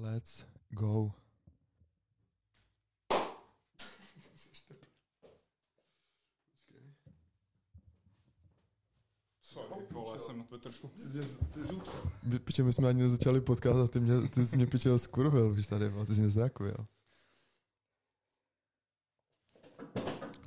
[0.00, 1.12] Let's go.
[9.42, 10.90] Sorry, vole, jsem na tebe trošku...
[12.22, 15.54] My, piče, my jsme ani nezačali podcast a ty, mě, ty jsi mě piče skurvil,
[15.54, 16.86] víš tady, ty jsi mě zrakujil.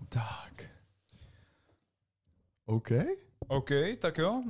[0.10, 0.70] Tak.
[2.66, 2.90] OK?
[3.48, 4.44] OK, tak jo.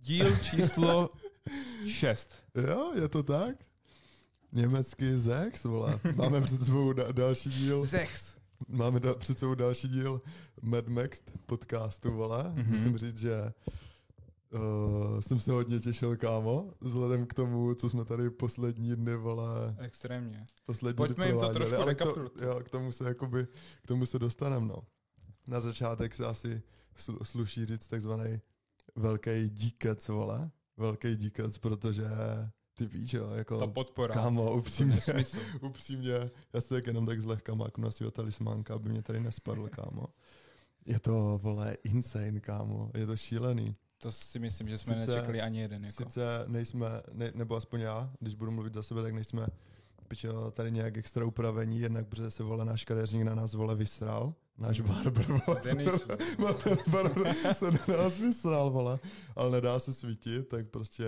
[0.00, 1.08] Díl číslo
[1.88, 2.34] 6.
[2.54, 3.68] Jo, je to tak?
[4.52, 6.00] Německý Zex, vole.
[6.14, 7.84] Máme před sebou da- další díl.
[7.84, 8.36] Zex.
[8.68, 10.22] Máme da- před sebou další díl
[10.62, 12.44] Mad Max podcastu, vole.
[12.44, 12.70] Mm-hmm.
[12.70, 13.52] Musím říct, že
[14.52, 19.76] uh, jsem se hodně těšil, kámo, vzhledem k tomu, co jsme tady poslední dny, vole,
[19.78, 20.44] Extrémně.
[20.66, 23.46] poslední Pojďme dny jim to trošku ale k, to, jo, k tomu se jakoby,
[23.82, 24.78] k tomu se dostaneme, no.
[25.48, 26.62] Na začátek se asi
[26.98, 28.40] slu- sluší říct takzvaný
[28.96, 30.50] velký díkec, vole.
[30.76, 32.08] Velký díkec, protože
[32.78, 33.58] ty víš, jo, jako...
[33.58, 34.14] Ta podpora.
[34.14, 35.00] Kámo, upřímně,
[35.60, 39.68] upřímně, já se tak jenom tak zlehka máknu na svého talismánka, aby mě tady nespadl,
[39.68, 40.06] kámo.
[40.86, 42.90] Je to, vole, insane, kámo.
[42.94, 43.74] Je to šílený.
[43.98, 45.84] To si myslím, že jsme Sice- nečekali ani jeden.
[45.84, 46.02] Jako.
[46.02, 49.46] Sice nejsme, ne, nebo aspoň já, když budu mluvit za sebe, tak nejsme
[50.08, 54.34] pičo, tady nějak extra upravení, jednak protože se vole náš kadeřník na nás vole vysral,
[54.58, 56.08] náš barber vole, Denisu.
[56.38, 58.98] no, ten barber se na nás vysral, vole,
[59.36, 61.06] ale nedá se svítit, tak prostě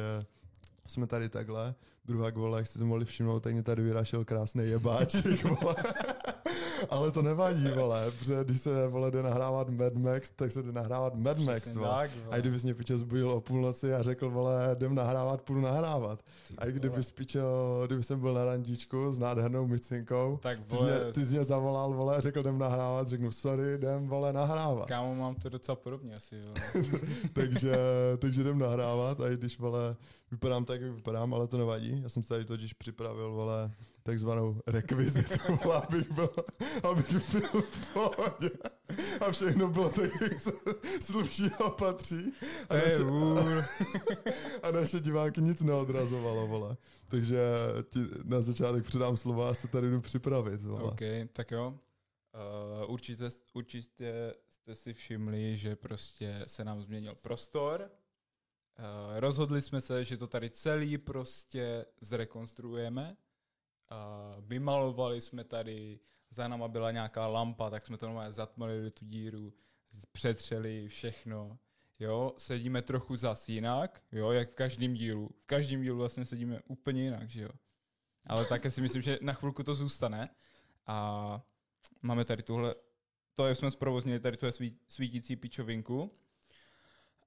[0.91, 1.75] jsme tady takhle.
[2.05, 5.75] Druhá vole, jak jste si mohli všimnout, tak mě tady vyrášel krásný jebáček, vole.
[6.91, 10.73] Ale to nevadí, vole, protože když se vole jde nahrávat Mad Max, tak se jde
[10.73, 11.91] nahrávat Mad Max, Přesně vole.
[11.91, 12.37] tak, vole.
[12.37, 16.23] A kdybys mě piče zbudil o půlnoci a řekl, vole, jdem nahrávat, půjdu nahrávat.
[16.49, 17.03] Ty A i kdyby vole.
[17.15, 17.41] piče,
[17.87, 21.33] kdyby jsem byl na randíčku s nádhernou mycinkou, Tak ty jsi, vole, mě, ty jsi
[21.35, 24.89] mě zavolal, vole, a řekl, jdem nahrávat, řeknu, sorry, jdem, vole, nahrávat.
[24.89, 26.37] kámo, mám to docela podobně asi.
[26.37, 26.83] Jo.
[27.33, 27.77] takže,
[28.19, 29.97] takže jdem nahrávat a i když, vole,
[30.31, 32.03] vypadám tak, jak vypadám, ale to nevadí.
[32.03, 33.70] Já jsem se tady totiž připravil, vole,
[34.03, 36.31] takzvanou rekvizitu, abych byl,
[36.91, 38.50] abych byl v pohodě.
[39.20, 40.50] A všechno bylo tak, jak se
[41.00, 42.32] sluší a patří.
[42.69, 43.03] A naše,
[44.62, 46.76] a naše diváky nic neodrazovalo, vole.
[47.09, 47.41] Takže
[47.91, 50.82] ti na začátek předám slova a se tady jdu připravit, vole.
[50.82, 51.00] OK,
[51.32, 51.75] tak jo.
[52.84, 53.25] Uh, určitě,
[53.55, 57.91] určitě jste si všimli, že prostě se nám změnil prostor.
[58.81, 63.17] Uh, rozhodli jsme se, že to tady celý prostě zrekonstruujeme.
[63.91, 69.05] Uh, vymalovali jsme tady, za náma byla nějaká lampa, tak jsme to normálně zatmali tu
[69.05, 69.55] díru,
[70.13, 71.59] přetřeli všechno.
[71.99, 75.31] Jo, sedíme trochu zas jinak, jo, jak v každém dílu.
[75.43, 77.51] V každém dílu vlastně sedíme úplně jinak, že jo.
[78.27, 80.29] Ale také si myslím, že na chvilku to zůstane.
[80.87, 81.41] A
[82.03, 82.75] máme tady tuhle,
[83.35, 86.19] to jsme zprovoznili tady svý, svítící pičovinku.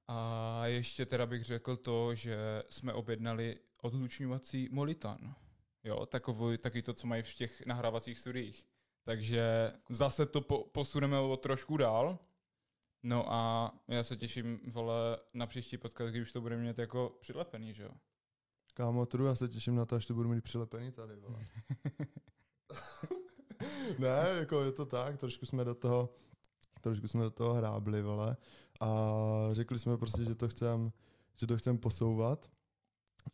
[0.07, 5.35] A ještě teda bych řekl to, že jsme objednali odlučňovací molitan.
[5.83, 8.65] Jo, takový, taky to, co mají v těch nahrávacích studiích.
[9.03, 12.19] Takže zase to po, posuneme o trošku dál.
[13.03, 17.17] No a já se těším, vole, na příští podcast, kdy už to budeme mít jako
[17.21, 17.91] přilepený, že jo?
[18.73, 21.47] Kámo, tru, já se těším na to, až to budu mít přilepený tady, vole.
[23.99, 26.15] ne, jako je to tak, trošku jsme do toho,
[26.81, 28.37] trošku jsme do toho hrábli, vole.
[28.83, 30.91] A řekli jsme prostě, že to chcem,
[31.35, 32.49] že to chcem posouvat.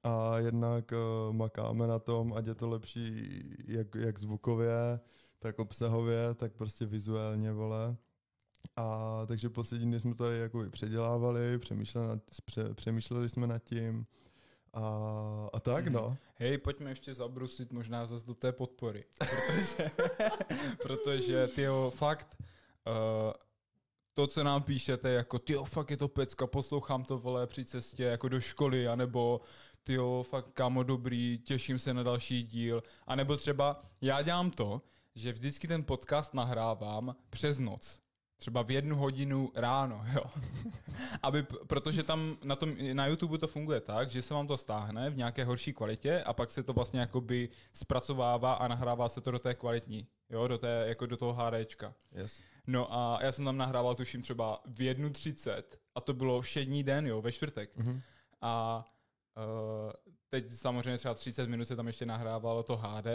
[0.04, 5.00] A jednak uh, makáme na tom, ať je to lepší jak, jak zvukově,
[5.40, 7.96] tak obsahově, tak prostě vizuálně, vole.
[8.76, 14.06] A takže poslední dny jsme tady jako předělávali, přemýšleli, nad, pře, přemýšleli jsme nad tím
[14.74, 14.84] a,
[15.54, 15.94] a tak Mhm.
[15.94, 16.18] no.
[16.36, 19.06] Hej, pojďme ještě zabrusit možná zase do té podpory.
[19.18, 19.92] Protože,
[20.84, 22.38] protože tyjo, fakt,
[22.88, 23.34] uh,
[24.20, 28.04] to, co nám píšete, jako tyjo, fakt je to pecka, poslouchám to, vole, při cestě
[28.04, 29.42] jako do školy, anebo
[29.84, 34.82] tyjo, fakt kámo dobrý, těším se na další díl, anebo třeba já dělám to,
[35.16, 38.00] že vždycky ten podcast nahrávám přes noc.
[38.38, 40.24] Třeba v jednu hodinu ráno, jo.
[41.24, 45.10] Aby, protože tam na, tom, na YouTube to funguje tak, že se vám to stáhne
[45.10, 49.32] v nějaké horší kvalitě a pak se to vlastně jakoby zpracovává a nahrává se to
[49.32, 51.94] do té kvalitní, jo, do, té, jako do toho HDčka.
[52.12, 52.40] Yes.
[52.68, 55.64] No a já jsem tam nahrával tuším třeba v 1.30
[55.96, 57.78] a to bylo všední den, jo, ve čtvrtek.
[57.78, 58.02] Mhm.
[58.42, 58.86] A
[59.38, 59.92] uh,
[60.30, 63.08] teď samozřejmě třeba 30 minut se tam ještě nahrávalo to HD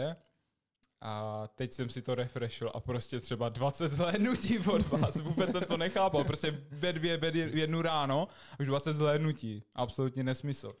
[1.01, 5.15] a teď jsem si to refreshil a prostě třeba 20 zhlédnutí od vás.
[5.15, 6.23] Vůbec jsem to nechápal.
[6.23, 8.27] Prostě ve dvě, ve jednu ráno
[8.59, 9.63] už 20 zhlédnutí.
[9.75, 10.75] Absolutně nesmysl.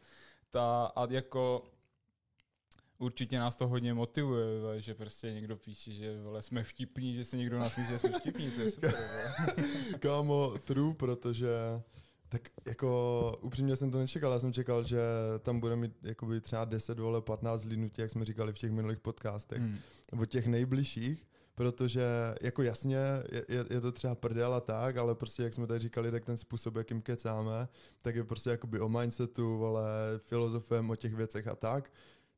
[0.49, 1.71] Ta, a jako
[2.97, 7.25] určitě nás to hodně motivuje, vole, že prostě někdo píše, že vole, jsme vtipní, že
[7.25, 8.95] se někdo nás myslí, že jsme vtipní, to je super.
[9.99, 11.49] Kámo, true, protože
[12.29, 14.99] Tak jako upřímně jsem to nečekal, já jsem čekal, že
[15.39, 18.99] tam bude mít jakoby třeba 10 vole 15 zlídnutí, jak jsme říkali v těch minulých
[18.99, 19.77] podcastech, Hmm.
[20.21, 22.03] od těch nejbližších, protože
[22.41, 22.97] jako jasně
[23.31, 26.25] je, je, je to třeba prdel a tak, ale prostě jak jsme tady říkali, tak
[26.25, 27.67] ten způsob, jakým kecáme,
[28.01, 29.83] tak je prostě jakoby o mindsetu, vole,
[30.17, 31.91] filozofem o těch věcech a tak.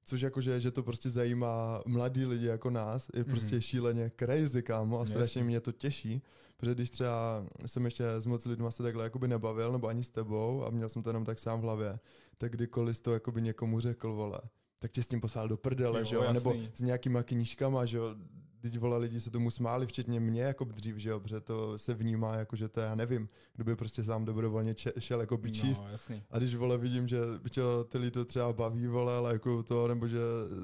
[0.09, 3.61] Což jakože, že to prostě zajímá mladí lidi jako nás, je prostě Mhm.
[3.61, 6.21] šíleně crazy, kámo, a strašně mě to těší,
[6.57, 10.09] protože když třeba jsem ještě s moc lidma se takhle jakoby nebavil, nebo ani s
[10.09, 11.99] tebou, a měl jsem to jenom tak sám v hlavě,
[12.37, 14.39] tak kdykoliv jsi to jakoby někomu řekl, vole,
[14.79, 17.97] tak tě s tím poslal do prdele, Jo, že jo, nebo s nějakýma knížkama, že
[17.97, 18.15] jo,
[18.61, 21.93] teď vole lidi se tomu smáli, včetně mě jako dřív, že jo, protože to se
[21.93, 25.37] vnímá jako, že to je, já nevím, kdo by prostě sám dobrovolně če- šel jako
[25.37, 25.81] by číst.
[25.83, 26.23] No, jasný.
[26.31, 27.17] A když vole vidím, že
[27.51, 30.17] čo, ty lidi to třeba baví, vole, ale jako to, nebo že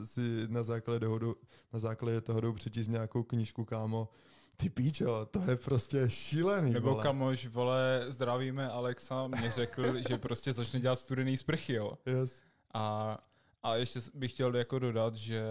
[0.06, 1.36] si na základě, dohodu,
[1.74, 4.10] na základě toho jdou přečíst nějakou knížku, kámo,
[4.58, 7.04] ty píčo, to je prostě šílený, Nebo vole.
[7.04, 11.94] kamož, vole, zdravíme Alexa, mě řekl, že prostě začne dělat studený sprchy, jo.
[12.06, 12.42] Yes.
[12.74, 13.18] A,
[13.64, 15.44] a ještě bych chtěl jako dodat, že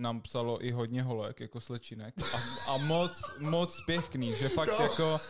[0.00, 2.14] nám psalo i hodně holek, jako slečinek.
[2.34, 4.84] A, a moc, moc pěkný, že fakt No.
[4.84, 5.20] jako...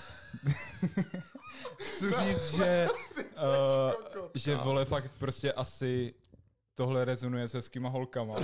[1.79, 2.89] Chci říct, že,
[3.19, 6.15] uh, že vole fakt prostě asi
[6.75, 8.35] tohle rezonuje se skýma holkama.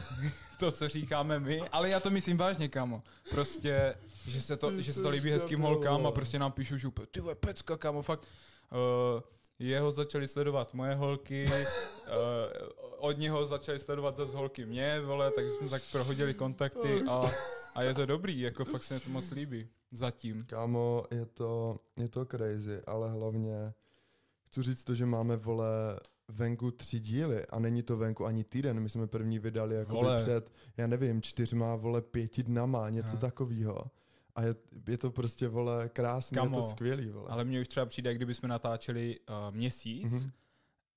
[0.58, 3.02] to, co říkáme my, ale já to myslím vážně, kámo.
[3.30, 3.94] Prostě,
[4.26, 7.06] že se to, že se to líbí hezkým holkám a prostě nám píšou, že úplně,
[7.06, 8.26] ty vole, pecka, kámo, fakt.
[8.72, 9.20] Uh,
[9.58, 11.52] jeho začali sledovat moje holky, uh,
[12.98, 17.30] od něho začali sledovat zase holky mě, vole, tak jsme tak prohodili kontakty a,
[17.74, 19.68] a je to dobrý, jako fakt se mi to moc líbí.
[19.90, 20.44] Zatím.
[20.48, 23.72] Kámo, je to, je to crazy, ale hlavně
[24.42, 25.66] chci říct to, že máme, vole,
[26.28, 28.80] venku tři díly a není to venku ani týden.
[28.80, 33.84] My jsme první vydali jako před, já nevím, čtyřma, vole, pěti dnama, něco takového.
[34.36, 34.54] A je,
[34.88, 37.30] je to prostě, vole, krásný, je to skvělý, vole.
[37.30, 40.30] Ale mně už třeba přijde, kdyby jsme natáčeli uh, měsíc Mhm.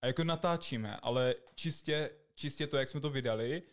[0.02, 3.64] a jako natáčíme, ale čistě, čistě to, jak jsme to vydali,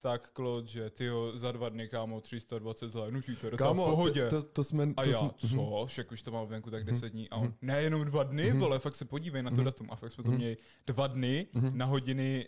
[0.00, 3.84] tak Claude, že ty za dva dny, kámo, 320 zhlédnutí, to je docela v Kámo,
[3.90, 4.28] pohodě.
[4.28, 4.86] to, to, to jsme...
[4.96, 5.56] a to já, jsme, mhm.
[5.56, 5.86] co?
[5.86, 7.30] Však už to mám venku tak 10 dní.
[7.30, 9.86] A on, ne, jenom dva dny, vole, fakt se podívej na to datum.
[9.90, 10.56] A fakt jsme to měli
[10.86, 12.46] dva dny na hodiny,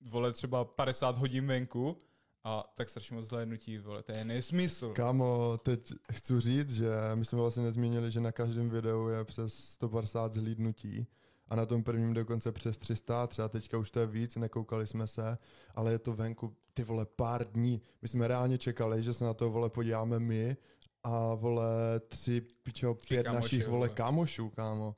[0.00, 2.02] vole, třeba 50 hodin venku.
[2.48, 4.92] A tak strašně moc zhlédnutí, vole, to je nesmysl.
[4.92, 9.54] Kámo, teď chci říct, že my jsme vlastně nezmínili, že na každém videu je přes
[9.54, 11.06] 150 zhlídnutí
[11.48, 15.06] a na tom prvním dokonce přes 300, třeba teďka už to je víc, nekoukali jsme
[15.06, 15.38] se,
[15.74, 17.82] ale je to venku ty vole pár dní.
[18.02, 20.56] My jsme reálně čekali, že se na to vole podíváme my
[21.04, 21.66] a vole
[22.08, 23.96] tři, pičo, pět kámoši, našich vole vole.
[23.96, 24.96] kámošů, kámo.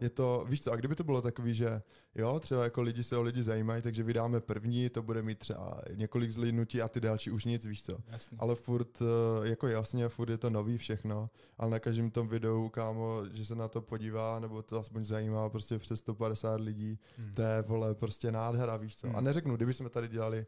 [0.00, 1.82] Je to, víš co, a kdyby to bylo takový, že
[2.14, 5.80] jo, třeba jako lidi se o lidi zajímají, takže vydáme první, to bude mít třeba
[5.94, 7.96] několik zlídnutí a ty další už nic, víš co.
[8.08, 8.38] Jasný.
[8.40, 12.68] Ale furt, eh, jako jasně, furt je to nový všechno, ale na každém tom videu,
[12.68, 17.32] kámo, že se na to podívá, nebo to aspoň zajímá prostě přes 150 lidí, Hmm.
[17.34, 19.06] to je, vole, prostě nádhera, víš co.
[19.06, 19.16] Hmm.
[19.16, 20.46] A neřeknu, kdyby jsme tady dělali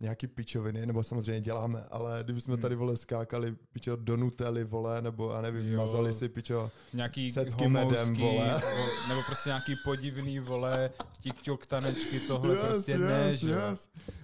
[0.00, 2.62] nějaký pičoviny, nebo samozřejmě děláme, ale kdyby jsme Hmm.
[2.62, 5.78] tady, vole, skákali, pičo, do Nutely, vole, nebo já nevím, Jo.
[5.78, 8.60] mazali si, pičo, nějaký Cecky homouský, medem, vole.
[8.64, 13.76] vo- nebo prostě nějaký podivný, vole, tiktok tanečky, tohle prostě ne, že jo.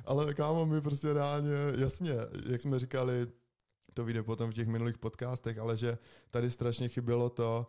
[0.05, 2.13] Ale kámo, my prostě reálně, jasně,
[2.51, 3.27] jak jsme říkali,
[3.95, 5.99] to vyjde potom v těch minulých podcastech, ale že
[6.31, 7.67] tady strašně chybělo to,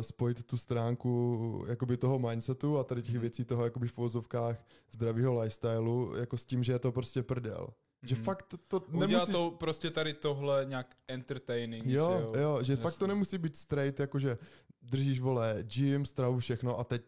[0.00, 3.20] spojit tu stránku jakoby toho mindsetu a tady těch Mhm.
[3.20, 7.66] věcí toho jakoby v vozovkách zdravého lifestylu, jako s tím, že je to prostě prdel.
[8.02, 8.24] Že Mhm.
[8.24, 9.32] fakt to Udělat nemusíš...
[9.32, 12.32] to prostě tady tohle nějak entertaining, Jo, že jo.
[12.42, 12.82] jo, že Jasný.
[12.82, 14.38] fakt to nemusí být straight, jakože
[14.82, 17.02] držíš, vole, gym, stravu, všechno a teď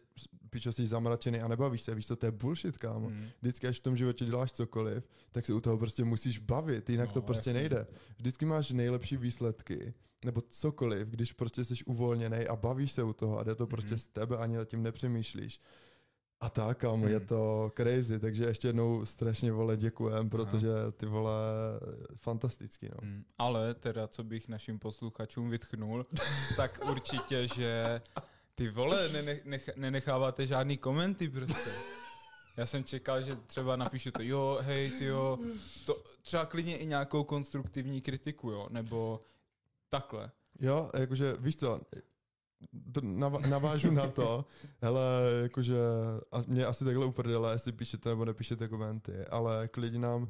[0.49, 3.07] pičo jsi zamračený a nebavíš se, víš co, to je bullshit, kámo.
[3.07, 3.27] Hmm.
[3.41, 7.07] Vždycky, až v tom životě děláš cokoliv, tak se u toho prostě musíš bavit, jinak
[7.07, 7.59] No, to prostě jasně.
[7.59, 7.87] nejde.
[8.17, 9.93] Vždycky máš nejlepší výsledky,
[10.25, 13.91] nebo cokoliv, když prostě jsi uvolněný a bavíš se u toho a jde to prostě
[13.91, 13.99] Mhm.
[13.99, 15.61] z tebe, ani nad tím nepřemýšlíš.
[16.39, 17.27] A tak, kámo, je Hmm.
[17.27, 21.33] to crazy, takže ještě jednou strašně, vole, děkujem, protože ty vole,
[22.15, 22.97] fantastický, no.
[23.01, 23.23] Hmm.
[23.37, 26.05] Ale teda, co bych našim posluchačům vytchnul,
[26.55, 28.01] tak určitě, že
[28.57, 31.71] ty vole, nene, nech, nenecháváte žádný komenty prostě.
[32.57, 35.39] Já jsem čekal, že třeba napíšu to, jo, hej, ty jo,
[35.85, 39.21] to, třeba klidně i nějakou konstruktivní kritiku, jo, nebo
[39.89, 40.31] takhle.
[40.59, 41.81] Jo, jakože, víš co,
[43.49, 44.45] navážu na to,
[44.81, 45.03] hele,
[45.41, 45.77] jakože,
[46.31, 50.29] a mě asi takhle uprdele, jestli píšete nebo nepíšete komenty, ale klidně nám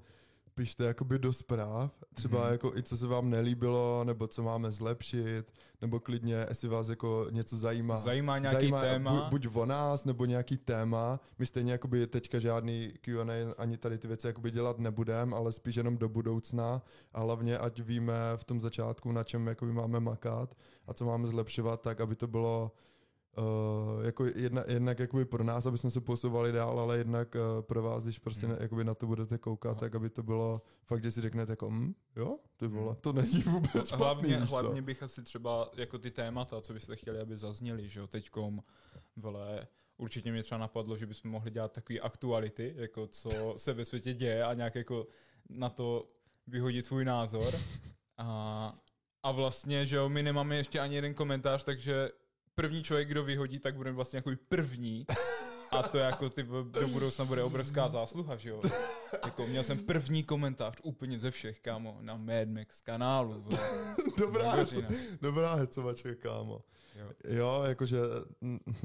[0.58, 2.52] pište jakoby do zpráv, třeba Mhm.
[2.52, 5.44] jako i co se vám nelíbilo, nebo co máme zlepšit,
[5.82, 7.98] nebo klidně, jestli vás jako něco zajímá.
[7.98, 9.12] Zajímá nějaký téma?
[9.14, 11.20] Bu, buď o nás, nebo nějaký téma.
[11.40, 15.76] My stejně jakoby teďka žádný Q&A ani tady ty věci jakoby dělat nebudem, ale spíš
[15.76, 16.82] jenom do budoucna
[17.14, 20.56] a hlavně ať víme v tom začátku, na čem jakoby máme makat
[20.88, 22.72] a co máme zlepšovat, tak aby to bylo
[23.38, 27.62] Uh, jako jedna, jednak jakoby pro nás, aby jsme se posouvali dál, ale jednak uh,
[27.62, 28.58] pro vás, když prostě Hmm.
[28.60, 29.80] jakoby na to budete koukat, No.
[29.80, 33.02] tak aby to bylo fakt, že si řeknete jako, hm, jo, ty vole, Hmm.
[33.02, 36.96] to není vůbec špatný, hlavně, víš hlavně bych asi třeba jako ty témata, co byste
[36.96, 38.64] chtěli, aby zazněly, že jo, teďkom,
[39.18, 39.68] vole,
[39.98, 44.14] určitě mě třeba napadlo, že bychom mohli dělat takové aktuality, jako co se ve světě
[44.14, 45.08] děje a nějak jako
[45.50, 46.10] na to
[46.48, 47.54] vyhodit svůj názor.
[48.18, 48.74] A,
[49.24, 52.10] a vlastně, že jo, my nemáme ještě ani jeden komentář, takže
[52.58, 55.06] první člověk, kdo vyhodí, tak bude vlastně jako první.
[55.72, 58.62] A to jako ty do budoucna bude obrovská zásluha, že jo.
[59.26, 63.46] Jako měl jsem první komentář úplně ze všech, kámo, na Mad Max kanálu.
[64.18, 64.90] Dobrá, Nevěřina.
[65.22, 66.62] dobrá hecovačka, kámo.
[66.96, 67.12] Jo.
[67.28, 67.98] Jo, jakože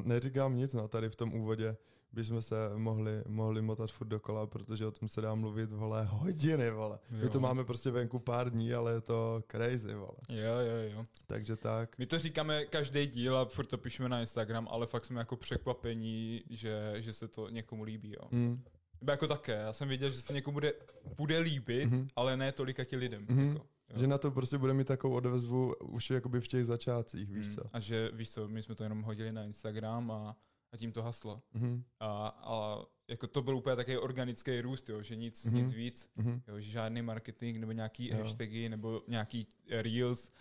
[0.05, 1.77] neříkám nic, no, tady v tom úvodě
[2.13, 6.71] bychom se mohli, mohli motat furt dokola, protože o tom se dá mluvit, vole, hodiny,
[6.71, 6.99] vole.
[7.11, 7.29] My Jo.
[7.29, 10.17] to máme prostě venku pár dní, ale je to crazy, vole.
[10.29, 11.05] Jo, jo, jo.
[11.27, 11.99] Takže tak.
[11.99, 15.37] My to říkáme každý díl a furt to píšeme na Instagram, ale fakt jsme jako
[15.37, 18.29] překvapení, že, že se to někomu líbí, jo.
[18.31, 18.63] Mm.
[19.11, 20.73] Jako také, já jsem věděl, že se někomu bude,
[21.17, 22.07] bude líbit, Mhm.
[22.17, 23.27] ale ne tolika ti lidem.
[23.29, 23.49] Mhm.
[23.49, 24.01] Jako, jo.
[24.01, 27.55] Že na to prostě bude mít takovou odezvu už jakoby v těch začátcích, víš Mm.
[27.55, 27.63] co.
[27.73, 30.37] A že, víš co, my jsme to jenom hodili na Instagram a,
[30.73, 31.43] a tím to haslo.
[31.55, 31.85] Mhm.
[32.01, 35.55] A, a jako to byl úplně takový organický růst, jo, že nic, Mhm.
[35.57, 36.43] nic víc, Mhm.
[36.49, 38.17] jo, že žádný marketing nebo nějaký Jo.
[38.19, 40.33] hashtagy nebo nějaký reels,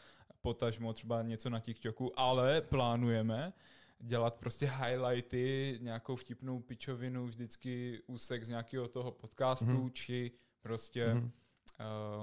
[0.42, 3.54] potažmo třeba něco na TikToku, ale plánujeme
[4.00, 9.92] dělat prostě highlighty, nějakou vtipnou pičovinu, vždycky úsek z nějakého toho podcastu, Mhm.
[9.92, 11.32] či prostě Mhm.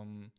[0.02, 0.30] um,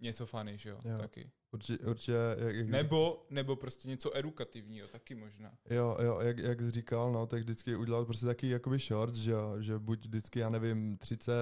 [0.00, 0.98] něco funny, že jo, Jo.
[0.98, 1.30] taky.
[1.52, 5.52] Určitě, určitě jak, jak Nebo, nebo prostě něco edukativního, taky možná.
[5.70, 9.30] Jo, jo, jak, jak jsi říkal, no, tak vždycky udělat prostě taky jakoby short, že
[9.30, 11.32] jo, že buď vždycky, já nevím, 30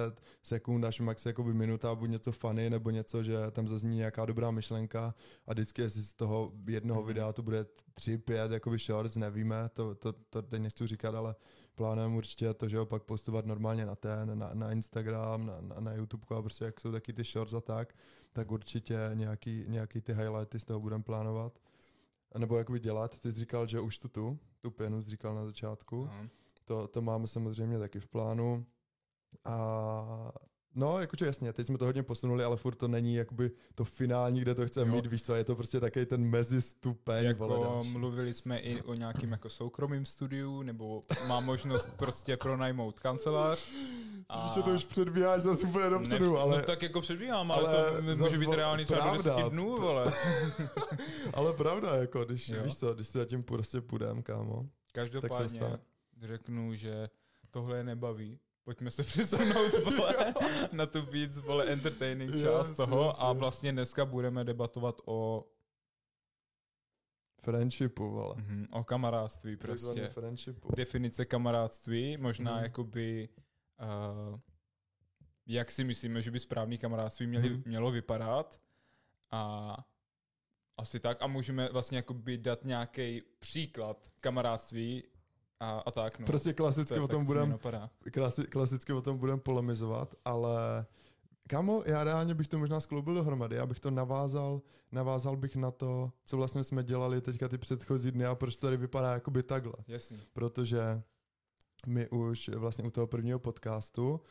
[0.43, 4.51] sekund až max jakoby minuta, buď něco funny, nebo něco, že tam zazní nějaká dobrá
[4.51, 5.15] myšlenka
[5.47, 7.07] a vždycky, jestli z toho jednoho Mhm.
[7.07, 11.35] videa to bude 3, 5 jakoby shorts, nevíme, to, to, to teď nechci říkat, ale
[11.79, 15.79] plánujeme určitě to, že jo, pak postovat normálně na ten, na, na Instagram, na, na,
[15.79, 17.95] na YouTube a prostě jak jsou taky ty shorts a tak,
[18.33, 21.59] tak určitě nějaký, nějaký ty highlighty z toho budeme plánovat.
[22.37, 23.17] Nebo jakoby dělat.
[23.17, 26.07] Ty jsi říkal, že už tu tu, tu pěnu jsi říkal na začátku.
[26.11, 26.27] Aha.
[26.65, 28.65] To, to máme samozřejmě taky v plánu.
[29.45, 30.31] A
[30.75, 34.41] no, jakože jasně, teď jsme to hodně posunuli, ale furt to není jakoby to finální,
[34.41, 37.89] kde to chceme mít, víš co, je to prostě takový ten mezistupeň, vole, Jako další.
[37.89, 43.71] mluvili jsme i o nějakým jako soukromým studiu, nebo má možnost prostě pronajmout kancelář.
[44.43, 48.15] Víš, že to už předbíháš zase úplně dopředu, ale, No tak jako předbíhám, ale, ale
[48.15, 49.35] to může být reálný třeba do pravda.
[49.35, 50.13] 10 dnů, vole.
[51.33, 52.63] ale pravda, jako, když, Jo.
[52.63, 54.65] víš co, když si zatím prostě půjdem, kámo.
[54.91, 55.79] Každopádně stane.
[56.21, 57.09] řeknu, že
[57.51, 58.39] tohle je nebaví.
[58.69, 60.33] Pojďme se přesunout, vole,
[60.71, 63.39] na tu víc, vole, entertaining Yes, část toho yes, a yes.
[63.39, 65.47] vlastně dneska budeme debatovat o,
[67.41, 68.35] Friendshipu, vole.
[68.37, 70.07] mhm, o kamarádství prostě.
[70.07, 70.75] Friendshipu.
[70.75, 72.63] definice kamarádství, možná Mhm.
[72.63, 73.29] jakoby,
[74.31, 74.39] uh,
[75.45, 77.63] jak si myslíme, že by správný kamarádství měli, Mhm.
[77.65, 78.59] mělo vypadat
[79.31, 79.75] a
[80.77, 85.03] asi tak a můžeme vlastně jakoby dát nějaký příklad kamarádství
[85.59, 86.25] a, a tak, no.
[86.25, 87.89] Prostě To klasicky je o tom napadá.
[88.13, 90.85] klasi, klasicky o tom budeme polemizovat, ale
[91.49, 94.61] Kámo, já reálně bych to možná skloubil dohromady, já bych to navázal,
[94.91, 98.67] navázal bych na to, co vlastně jsme dělali teďka ty předchozí dny a proč to
[98.67, 99.73] tady vypadá jakoby takhle.
[99.87, 100.21] Jasný.
[100.33, 101.01] Protože
[101.87, 104.21] my už vlastně u toho prvního podcastu,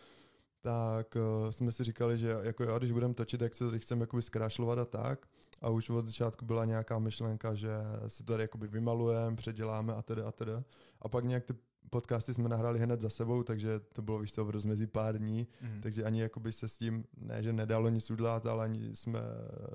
[0.61, 4.03] tak uh, jsme si říkali, že jako jo, když budeme točit, jak se tady chceme
[4.03, 5.27] jakoby zkrášlovat a tak.
[5.63, 7.71] A už od začátku byla nějaká myšlenka, že
[8.09, 10.53] si to tady jakoby vymalujeme, předěláme a tedy a tedy.
[11.03, 11.55] A pak nějak ty
[11.91, 15.47] podcasty jsme nahráli hned za sebou, takže to bylo víš co, v rozmezí pár dní,
[15.63, 15.81] Mhm.
[15.81, 19.21] takže ani jakoby se s tím, ne, že nedalo nic udělat, ale ani jsme,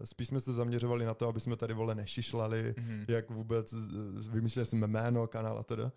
[0.04, 3.06] spíš jsme se zaměřovali na to, aby jsme tady vole nešišlali, Mhm.
[3.08, 3.74] jak vůbec
[4.30, 5.92] vymýšleli jsme jméno, kanál a teda.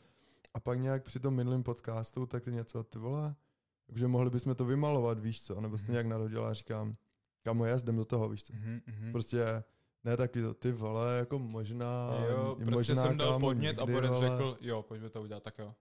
[0.54, 3.34] A pak nějak při tom minulém podcastu, tak ty něco, ty vole,
[3.94, 5.92] že mohli bychom to vymalovat, víš co, nebo to Mhm.
[5.92, 6.96] nějak narodil a říkám,
[7.42, 8.52] kamo jes, jdem do toho, víš co.
[8.52, 9.12] Mhm, mhm.
[9.12, 9.62] Prostě
[10.06, 14.10] ne taky to, ty vole, jako možná, Jo, prostě možná, jsem dal podnět a Borec
[14.10, 14.28] vole.
[14.28, 15.74] řekl, jo, pojďme to udělat, tak jo.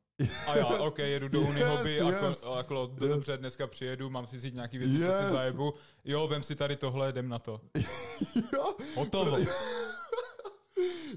[0.47, 2.05] A já, ok, jedu do Yes, Unihoby, yes.
[2.43, 3.09] jako, jako Yes.
[3.09, 5.15] dobře, dneska přijedu, mám si vzít nějaký věci, co Yes.
[5.25, 5.73] si zajebu.
[6.05, 7.61] Jo, vem si tady tohle, jdem na to.
[8.53, 9.37] jo, Hotovo.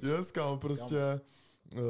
[0.02, 1.20] Yes, kámo, prostě,
[1.74, 1.80] uh,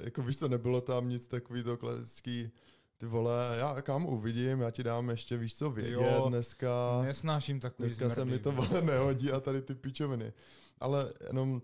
[0.00, 2.50] jako víš co, nebylo tam nic takový to klasický,
[3.00, 7.02] ty vole, já kam uvidím, já ti dám ještě, víš co, vědět Jo, dneska.
[7.02, 10.32] Nesnáším takový Dneska se mi to vole nehodí a tady ty pičoviny.
[10.78, 11.62] Ale jenom,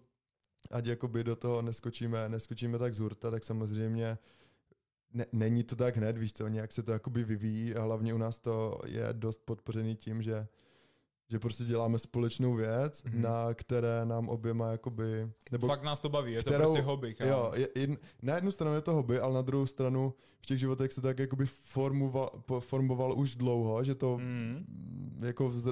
[0.71, 4.19] ať jakoby do toho neskočíme, neskočíme tak z hurta, tak samozřejmě
[5.13, 8.19] ne, není to tak hned, víš co, nějak se to jakoby vyvíjí a hlavně u
[8.19, 10.47] nás to je dost podpořený tím, že
[11.29, 13.15] že prostě děláme společnou věc, Mhm.
[13.15, 13.21] mm-hmm.
[13.23, 17.15] na které nám oběma jakoby, nebo Fakt nás to baví, je to kterou- prostě hobby,
[17.15, 17.31] kámo.
[17.31, 17.89] jo, je, je,
[18.23, 21.19] na jednu stranu je to hobby, ale na druhou stranu v těch životech se tak
[21.19, 22.31] jakoby formoval,
[22.61, 24.25] formoval už dlouho, že to Mm.
[24.25, 25.67] mm, jako vz,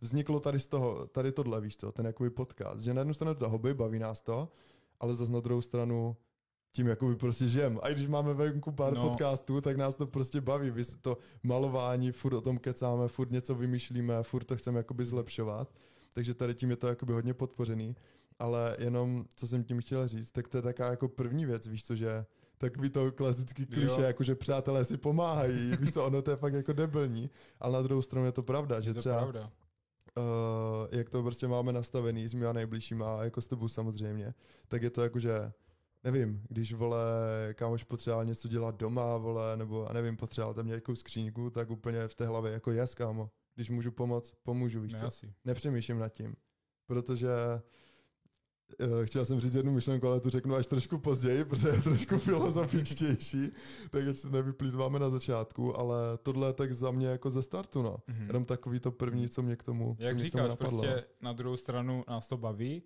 [0.00, 3.30] vzniklo tady z toho, tady tohle, víš co, ten jakoby podcast, že na jednu stranu
[3.30, 4.48] je to hobby, baví nás to,
[5.00, 6.16] ale zase na druhou stranu
[6.78, 7.78] tím jakoby prostě žijem.
[7.82, 9.08] A i když máme venku pár No.
[9.08, 10.70] podcastů, tak nás to prostě baví.
[10.70, 15.68] Vy to malování, furt o tom kecáme, furt něco vymýšlíme, furt to chceme jakoby zlepšovat.
[16.14, 17.96] Takže tady tím je to jakoby hodně podpořený.
[18.38, 21.84] Ale jenom, co jsem tím chtěl říct, tak to je taká jako první věc, víš
[21.84, 22.24] co, že
[22.58, 26.54] takový to klasický kliše, jako že přátelé si pomáhají, víš co, ono to je fakt
[26.54, 27.30] jako debilní,
[27.60, 29.50] ale na druhou stranu je to pravda, že Je to třeba pravda.
[30.16, 34.34] uh, jak to prostě máme nastavený s mýma nejbližšíma a jako s tebou samozřejmě,
[34.68, 35.52] tak je to jako, že
[36.04, 36.98] nevím, když vole,
[37.54, 42.08] kámoš potřeboval něco dělat doma, vole, nebo já nevím, potřeboval tam nějakou skříňku, tak úplně
[42.08, 43.30] v té hlavě jako jas, kámo.
[43.54, 45.26] Když můžu pomoct, pomůžu, víš Ne, co.
[45.44, 46.36] Nepřemýšlím nad tím,
[46.86, 47.28] protože
[48.80, 52.18] uh, chtěl jsem říct jednu myšlenku, ale tu řeknu až trošku později, protože je trošku
[52.28, 53.50] filozofičtější,
[53.90, 57.96] takže se nevyplýtváme na začátku, ale tohle je tak za mě jako ze startu, no.
[58.06, 58.26] Mhm.
[58.26, 60.82] Jenom takový to první, co mě k tomu, Jak mě tomu říkáš, napadlo.
[60.82, 62.82] prostě na druhou stranu nás to baví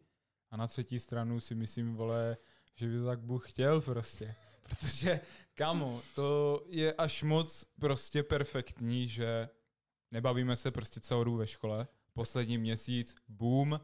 [0.51, 2.37] a na třetí stranu si myslím, vole,
[2.75, 4.35] že by to tak Bůh chtěl prostě.
[4.63, 5.21] Protože,
[5.55, 9.49] kámo, to je až moc prostě perfektní, že
[10.11, 13.81] nebavíme se prostě celou dobu ve škole, poslední měsíc, boom,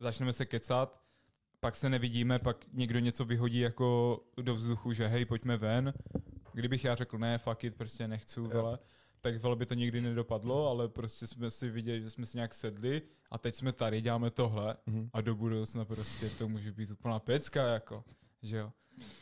[0.00, 1.02] začneme se kecat,
[1.60, 5.94] pak se nevidíme, pak někdo něco vyhodí jako do vzduchu, že hej, pojďme ven.
[6.52, 8.78] Kdybych já řekl ne, fuck it, prostě nechci, vole,
[9.32, 13.02] tak by to nikdy nedopadlo, ale prostě jsme si viděli, že jsme si nějak sedli
[13.30, 15.10] a teď jsme tady, děláme tohle Mhm.
[15.12, 18.04] a do budoucna prostě to může být úplná pecka, jako,
[18.42, 18.72] že jo.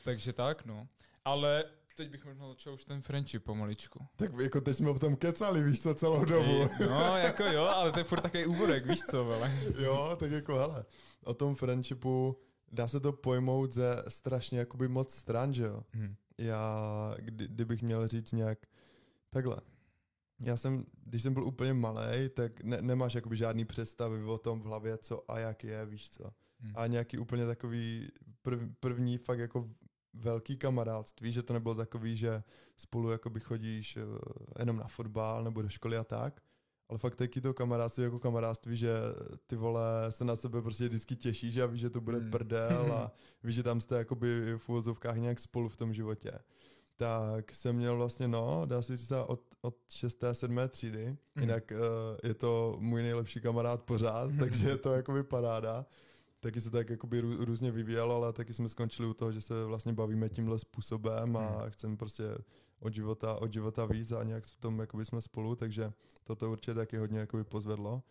[0.05, 0.89] Takže tak, no.
[1.25, 1.65] Ale
[1.97, 4.07] teď bych možná začal už ten friendship pomaličku.
[4.17, 6.69] Tak jako teď jsme o tom kecali, víš co, celou dobu.
[6.81, 9.53] No, jako jo, ale to je furt takový úvodek, víš co, vele.
[9.79, 10.85] jo, tak jako hele,
[11.25, 12.39] o tom friendshipu
[12.73, 15.83] dá se to pojmout ze strašně jakoby moc stran, že jo.
[15.97, 16.15] Hm.
[16.39, 18.59] Já, kdy, kdybych měl říct nějak
[19.31, 19.57] takhle.
[20.41, 24.61] Já jsem, když jsem byl úplně malý, tak ne, nemáš jakoby žádný představy o tom
[24.61, 26.25] v hlavě, co a jak je, víš co.
[26.61, 26.73] Hm.
[26.75, 28.09] A nějaký úplně takový
[28.43, 29.71] prv, první fakt jako
[30.15, 32.43] velký kamarádství, že to nebylo takový, že
[32.77, 34.01] spolu jakoby chodíš eh,
[34.59, 36.41] jenom na fotbal nebo do školy a tak,
[36.89, 38.95] ale fakt taky to kamarádství jako kamarádství, že
[39.47, 42.31] ty vole se na sebe prostě vždycky těšíš a víš, že to bude Hmm.
[42.31, 43.13] prdel a
[43.45, 46.33] víš, že tam jste jakoby v úvozovkách nějak spolu v tom životě.
[46.97, 50.25] Tak jsem měl vlastně, no, dá se říct od, od 6.
[50.33, 50.59] 7.
[50.69, 51.17] třídy, Mhm.
[51.41, 51.79] jinak uh,
[52.29, 55.87] je to můj nejlepší kamarád pořád, takže je to jakoby paráda.
[56.41, 59.65] Taky se tak jakoby rů, různě vyvíjelo, ale taky jsme skončili u toho, že se
[59.65, 61.71] vlastně bavíme tímhle způsobem a Hmm.
[61.71, 62.25] chceme prostě
[62.81, 65.93] od života, od života víc a nějak v tom jakoby jsme spolu, takže
[66.25, 68.03] toto určitě taky hodně jakoby pozvedlo.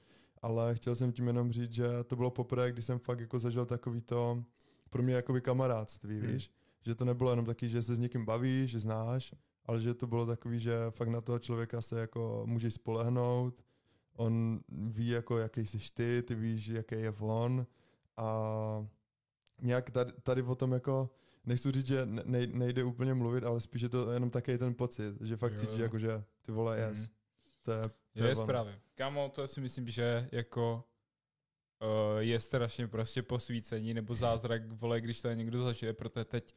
[0.41, 3.65] Ale chtěl jsem tím jenom říct, že to bylo poprvé, kdy jsem fakt jako zažil
[3.65, 4.43] takový to
[4.89, 6.27] pro mě jakoby kamarádství, Hmm.
[6.31, 6.51] víš?
[6.85, 9.33] Že to nebylo jenom taky, že se s někým bavíš, že znáš,
[9.65, 13.63] ale že to bylo takový, že fakt na toho člověka se jako můžeš spolehnout,
[14.15, 17.67] on ví jako jaký jsi ty, ty víš, jaký je on
[18.17, 18.87] a
[19.61, 21.09] nějak tady, tady o tom jako
[21.45, 24.73] nechci říct, že ne- nej, nejde úplně mluvit, ale spíš je to jenom takový ten
[24.73, 26.99] pocit, že fakt Jo, cítíš jako, že ty vole, yes.
[26.99, 27.07] Mhm.
[27.63, 27.81] To je,
[28.13, 28.43] to Je ono.
[28.43, 28.79] správně.
[28.95, 30.83] Kámo, to si myslím, že jako
[31.81, 36.55] uh, je strašně prostě posvícení nebo zázrak, vole, když to někdo zažije, protože teď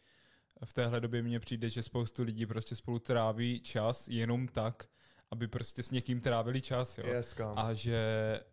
[0.64, 4.88] v téhle době mně přijde, že spoustu lidí prostě spolu tráví čas jenom tak,
[5.30, 7.06] aby prostě s někým trávili čas, jo.
[7.06, 7.58] Yes, kam.
[7.58, 7.96] A že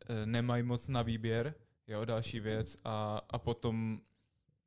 [0.10, 1.56] eh, nemají moc na výběr,
[1.88, 4.00] jo, další věc a, a potom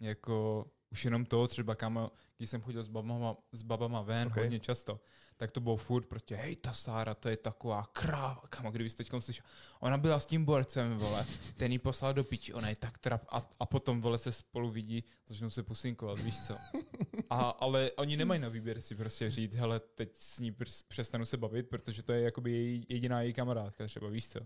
[0.01, 4.33] jako už jenom to, třeba kam, když jsem chodil s babama, s babama ven Ok.
[4.33, 4.45] okay.
[4.45, 5.01] hodně často,
[5.37, 9.21] tak to bylo furt prostě, hej, ta Sára, to je taková kráva, kamo, kdybyste teďkom
[9.21, 9.45] slyšel,
[9.81, 13.23] ona byla s tím borcem, vole, ten jí poslal do piči, ona je tak trap,
[13.29, 16.57] a, a potom, vole, se spolu vidí, začnou se pusinkovat, víš co.
[17.31, 20.57] A, ale oni nemají na výběr si prostě říct, hele, teď s ní
[20.89, 24.41] přestanu se bavit, protože to je jakoby její, jediná její kamarádka třeba, víš co.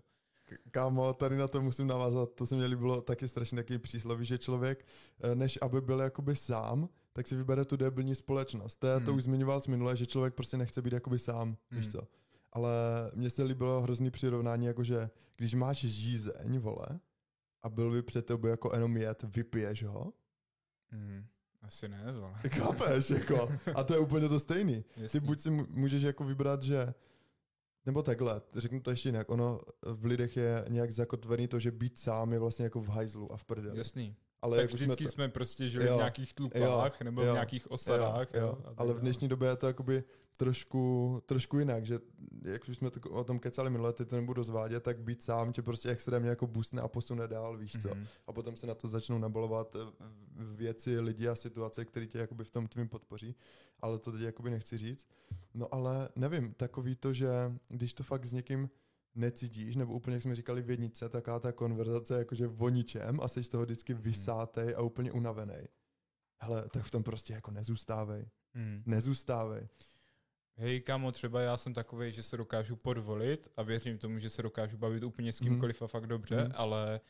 [0.70, 4.38] Kámo, tady na to musím navázat, to se mi líbilo taky strašně takový přísloví, že
[4.38, 4.86] člověk,
[5.20, 6.88] eh, než aby byl jakoby sám,
[7.20, 8.76] tak si vybere tu debilní společnost.
[8.76, 9.16] To, je, to Hmm.
[9.16, 11.92] už zmiňoval z minule, že člověk prostě nechce být jakoby sám, víš Hmm.
[11.92, 12.08] co.
[12.52, 12.70] Ale
[13.14, 16.86] mně se líbilo hrozný přirovnání, jakože když máš žízeň, vole,
[17.62, 20.12] a byl by před tebou jako jenom jet, vypiješ ho,
[20.90, 21.24] Hmm.
[21.62, 22.34] Asi ne, vole.
[22.48, 23.48] chápeš, jako.
[23.74, 24.82] A to je úplně to stejný.
[24.94, 25.20] Ty Jasný.
[25.20, 26.94] buď si můžeš jako vybrat, že
[27.86, 31.98] nebo takhle, řeknu to ještě jinak, ono v lidech je nějak zakotvený to, že být
[31.98, 33.78] sám je vlastně jako v hajzlu a v prdeli.
[33.78, 34.16] Jasný.
[34.42, 37.32] Ale tak jak vždycky jsme, jsme, prostě žili Jo, v nějakých tlupách nebo v jo,
[37.32, 38.34] nějakých osadách.
[38.34, 38.74] jo, jo, jo.
[38.76, 40.04] Ale v dnešní době je to jakoby
[40.36, 41.98] trošku, trošku jinak, že
[42.44, 45.52] jak už jsme to, o tom kecali minule, teď to nebudu zvádět, tak být sám
[45.52, 47.88] tě prostě extrémně jako boostne a posune dál, víš co.
[47.88, 48.06] Mhm.
[48.26, 49.92] A potom se na to začnou nabalovat eh,
[50.36, 53.34] věci, lidi a situace, které tě jakoby v tom tvým podpoří.
[53.80, 55.06] Ale to teď jakoby nechci říct.
[55.54, 57.28] No ale nevím, takový to, že
[57.68, 58.70] když to fakt s někým
[59.14, 63.28] necítíš, nebo úplně, jak jsme říkali v jednice, taká ta konverzace jakože o ničem a
[63.28, 65.68] jsi z toho vždycky vysátej a úplně unavený.
[66.42, 68.28] Hele, tak v tom prostě jako nezůstávej.
[68.54, 68.82] Mhm.
[68.86, 69.68] Nezůstávej.
[70.56, 74.42] Hej, kámo, třeba já jsem takový, že se dokážu podvolit a věřím tomu, že se
[74.42, 75.50] dokážu bavit úplně s Mhm.
[75.50, 76.52] kýmkoliv a fakt dobře, Mhm.
[76.54, 77.00] ale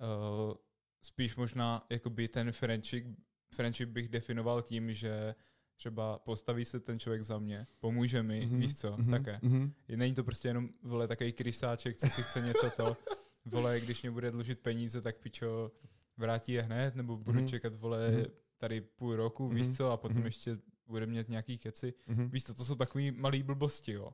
[0.00, 0.54] uh,
[1.02, 3.06] spíš možná jakoby ten friendship,
[3.54, 5.34] friendship bych definoval tím, že
[5.80, 9.38] třeba postaví se ten člověk za mě, pomůže mi, Mhm, víš co, mhm, také.
[9.42, 9.72] mhm.
[9.96, 12.96] Není to prostě jenom, vole, takový krysáček, co si chce něco to,
[13.44, 15.72] vole, když mě bude dlužit peníze, tak pičo,
[16.16, 17.48] vrátí je hned, nebo budu Mhm.
[17.48, 18.24] čekat, vole, Mhm.
[18.58, 20.26] tady půl roku, Mhm, víš co, a potom mhm.
[20.26, 21.94] ještě bude mít nějaký keci.
[22.06, 22.30] Mhm.
[22.30, 24.10] Víš co, to jsou takový malý blbosti, jo.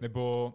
[0.00, 0.54] Nebo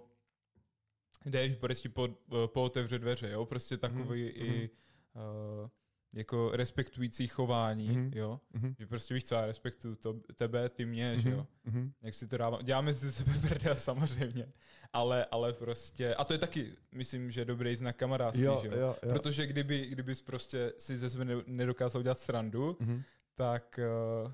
[1.25, 2.07] jdeš, prostě po,
[2.47, 3.45] po otevře dveře, jo.
[3.45, 4.69] Prostě takový Mhm, i
[5.15, 5.69] uh,
[6.13, 8.11] jako respektující chování, Mhm.
[8.15, 8.39] jo.
[8.53, 8.75] Mhm.
[8.79, 11.47] Že prostě víš co, já respektuju to, tebe, ty mě, že jo.
[11.63, 11.91] Mhm.
[12.01, 14.47] Jak si to dáváme, děláme si sebe prdel samozřejmě,
[14.93, 18.73] ale, ale prostě, a to je taky, myslím, že dobrý znak kamarádství, Jo, že jo,
[18.77, 18.95] jo.
[19.03, 19.09] jo.
[19.13, 23.01] Protože kdyby, kdybys prostě si ze sebe ne- nedokázal dělat srandu, Mhm.
[23.35, 23.79] tak
[24.25, 24.31] uh,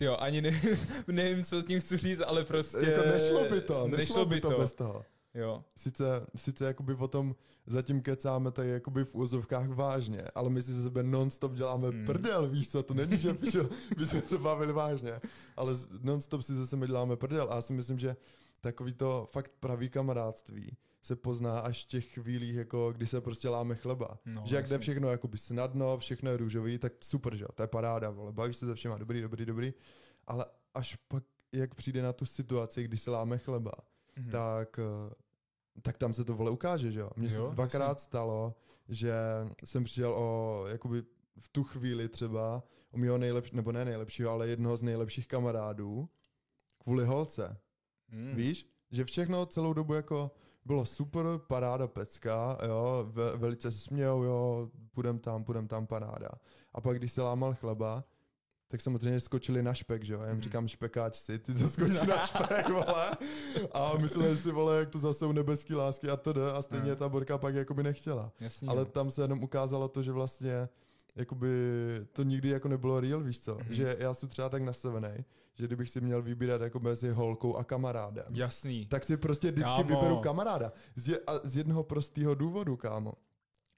[0.00, 0.50] jo, ani ne,
[1.06, 2.86] nevím, co tím chci říct, ale prostě...
[2.90, 5.04] Jako nešlo by to, nešlo, by to, bez toho.
[5.34, 7.34] Jo, Sice, sice jakoby o tom
[7.66, 12.06] zatím kecáme tady jakoby v úzovkách vážně, ale my si ze sebe non-stop děláme hmm.
[12.06, 15.20] prdel, víš co, to není, že píšo, my jsme se bavili vážně,
[15.56, 18.16] ale non-stop si ze sebe děláme prdel a já si myslím, že
[18.60, 23.48] takový to fakt pravý kamarádství se pozná až v těch chvílích, jako kdy se prostě
[23.48, 24.18] láme chleba.
[24.26, 27.62] No, že jak jde všechno jakoby snadno, všechno je růžový, tak super, že jo, to
[27.62, 29.74] je paráda, vole, bavíš se se všema, dobrý, dobrý, dobrý,
[30.26, 33.72] ale až pak, jak přijde na tu situaci, kdy se láme chleba,
[34.20, 34.30] mhm.
[34.30, 35.14] tak, eh,
[35.82, 37.10] tak tam se to vole ukáže, že jo.
[37.16, 38.04] Mně se dvakrát jasně.
[38.04, 38.54] stalo,
[38.88, 39.14] že
[39.64, 41.02] jsem přišel o, jakoby
[41.38, 46.08] v tu chvíli třeba, o mého nejlepšího, nebo ne nejlepšího, ale jednoho z nejlepších kamarádů,
[46.78, 47.58] kvůli holce.
[48.08, 48.34] Hmm.
[48.34, 50.30] Víš, že všechno celou dobu jako
[50.64, 56.28] bylo super, paráda pecka, jo, ve, velice se smějou, jo, půjdem tam, půjdem tam, paráda.
[56.72, 58.04] A pak, když se lámal chleba,
[58.70, 60.42] tak samozřejmě skočili na špek, že jo, já jim Mhm.
[60.42, 63.10] říkám špekáčci, ty co skočí na špek, vole.
[63.72, 66.36] A mysleli si, vole, jak to zase u nebeský lásky a td.
[66.54, 66.96] A stejně Mhm.
[66.96, 68.32] ta Borka pak jakoby nechtěla.
[68.40, 68.84] Jasný, Ale jo.
[68.84, 70.68] tam se jenom ukázalo to, že vlastně
[71.16, 71.48] jakoby
[72.12, 73.54] to nikdy jako nebylo real, víš co?
[73.54, 73.74] Mhm.
[73.74, 77.64] Že já jsem třeba tak nastavený, že kdybych si měl vybírat jako mezi holkou a
[77.64, 78.86] kamarádem, Jasný.
[78.86, 79.82] tak si prostě vždycky Kámo.
[79.88, 80.72] vyberu kamaráda.
[80.96, 83.12] Z, je, a z jednoho prostého důvodu, kámo.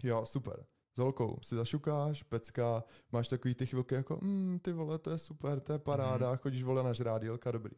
[0.03, 0.65] Jo, super.
[0.95, 5.19] S holkou si zašukáš, pecka, máš takový ty chvilky jako, mm, ty vole, to je
[5.19, 6.39] super, to je paráda, Mhm.
[6.39, 7.73] chodíš vole na žrádílka, dobrý.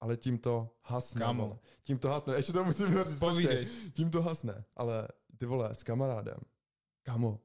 [0.00, 1.44] Ale tím to hasne, Kámo.
[1.46, 1.58] vole.
[1.82, 3.66] Tím to hasne, ještě to musím říct, počkej.
[3.92, 6.38] Tím to hasne, ale ty vole, s kamarádem,
[7.02, 7.40] kámo,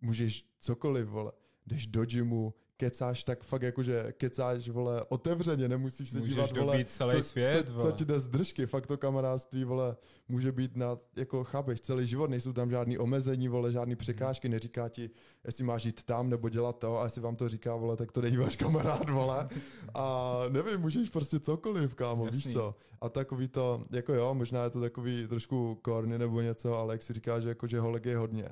[0.00, 1.32] můžeš cokoliv, vole,
[1.66, 6.84] jdeš do gymu, kecáš tak fakt jakože kecáš, vole, otevřeně, nemusíš se Můžeš dívat, vole,
[6.84, 7.84] celý co, svět, co, vole.
[7.84, 9.96] co ti jde z držky, fakt to kamarádství, vole,
[10.28, 14.88] může být na, jako chápeš, celý život, nejsou tam žádný omezení, vole, žádný překážky, neříká
[14.88, 15.10] ti,
[15.44, 18.20] jestli máš jít tam nebo dělat to, a jestli vám to říká, vole, tak to
[18.20, 19.48] není váš kamarád, vole,
[19.94, 22.40] a nevím, můžeš prostě cokoliv, kámo, Jasný.
[22.42, 26.78] víš co, a takový to, jako jo, možná je to takový trošku korny nebo něco,
[26.78, 28.48] ale jak si říká, že jako, že holek je hodně.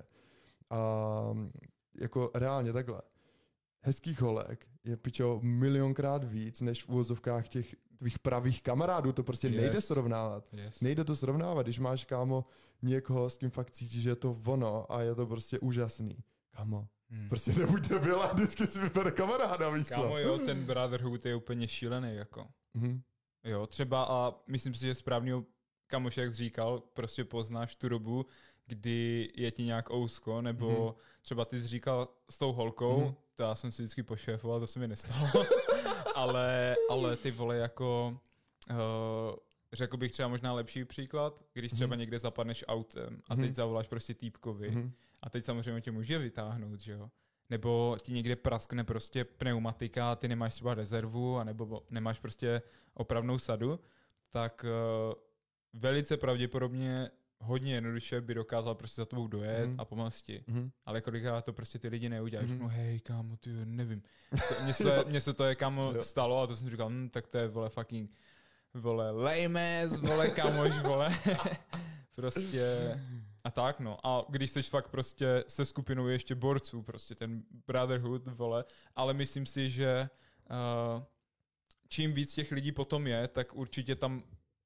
[0.70, 0.80] A
[2.00, 3.02] jako reálně takhle.
[3.86, 9.12] Hezkých holek je pičo milionkrát víc, než v úvozovkách těch tvých pravých kamarádů.
[9.12, 9.56] To prostě Yes.
[9.56, 10.44] nejde srovnávat.
[10.52, 10.80] Yes.
[10.80, 12.44] Nejde to srovnávat, když máš, kámo,
[12.82, 16.16] někoho, s kým fakt cítíš, že je to ono a je to prostě úžasný.
[16.50, 17.28] Kámo, Hmm.
[17.28, 19.94] prostě nebuď debil a vždycky si vybere kamaráda, víš co?
[19.94, 22.46] Kámo, jo, ten brotherhood je úplně šílený, jako.
[22.74, 23.00] Mhm.
[23.44, 25.44] Jo, třeba a myslím si, že správného
[25.86, 28.26] kamoš, jak říkal, prostě poznáš tu dobu,
[28.66, 30.94] kdy je ti nějak ousko, nebo mm-hmm.
[31.22, 33.14] třeba ty jsi říkal s tou holkou, Mhm.
[33.34, 35.28] To já jsem si vždycky pošéfoval, to se mi nestalo,
[36.14, 38.18] ale, ale ty vole jako,
[38.70, 38.76] uh,
[39.72, 41.98] řekl bych třeba možná lepší příklad, když třeba Mhm.
[41.98, 43.42] někde zapadneš autem a Mhm.
[43.44, 44.92] teď zavoláš prostě týpkovi Mhm.
[45.22, 47.10] a teď samozřejmě tě může vytáhnout, že jo.
[47.50, 52.62] Nebo ti někde praskne prostě pneumatika a ty nemáš třeba rezervu, anebo nemáš prostě
[52.94, 53.80] opravnou sadu,
[54.30, 55.14] tak uh,
[55.80, 57.10] velice pravděpodobně
[57.44, 59.80] hodně jednoduše by dokázal prostě za tebou dojet Mhm.
[59.80, 60.44] a pomoct ti.
[60.46, 60.70] Mhm.
[60.86, 62.48] Ale kolikrát to prostě ty lidi neudělají.
[62.52, 62.60] Mhm.
[62.66, 62.68] Mm-hmm.
[62.68, 64.02] hej kámo, ty nevím.
[64.64, 66.02] Mně se, mně se to je kámo Jo.
[66.02, 68.10] stalo a to jsem říkal, hm, tak to je vole fucking
[68.74, 71.08] vole lame ass, vole kamoš, vole.
[72.16, 73.00] prostě
[73.44, 74.06] a tak, no.
[74.06, 78.64] A když jsi fakt prostě se skupinou ještě borců, prostě ten brotherhood, vole,
[78.96, 80.08] ale myslím si, že
[80.50, 81.02] uh,
[81.88, 84.22] čím víc těch lidí potom je, tak určitě tam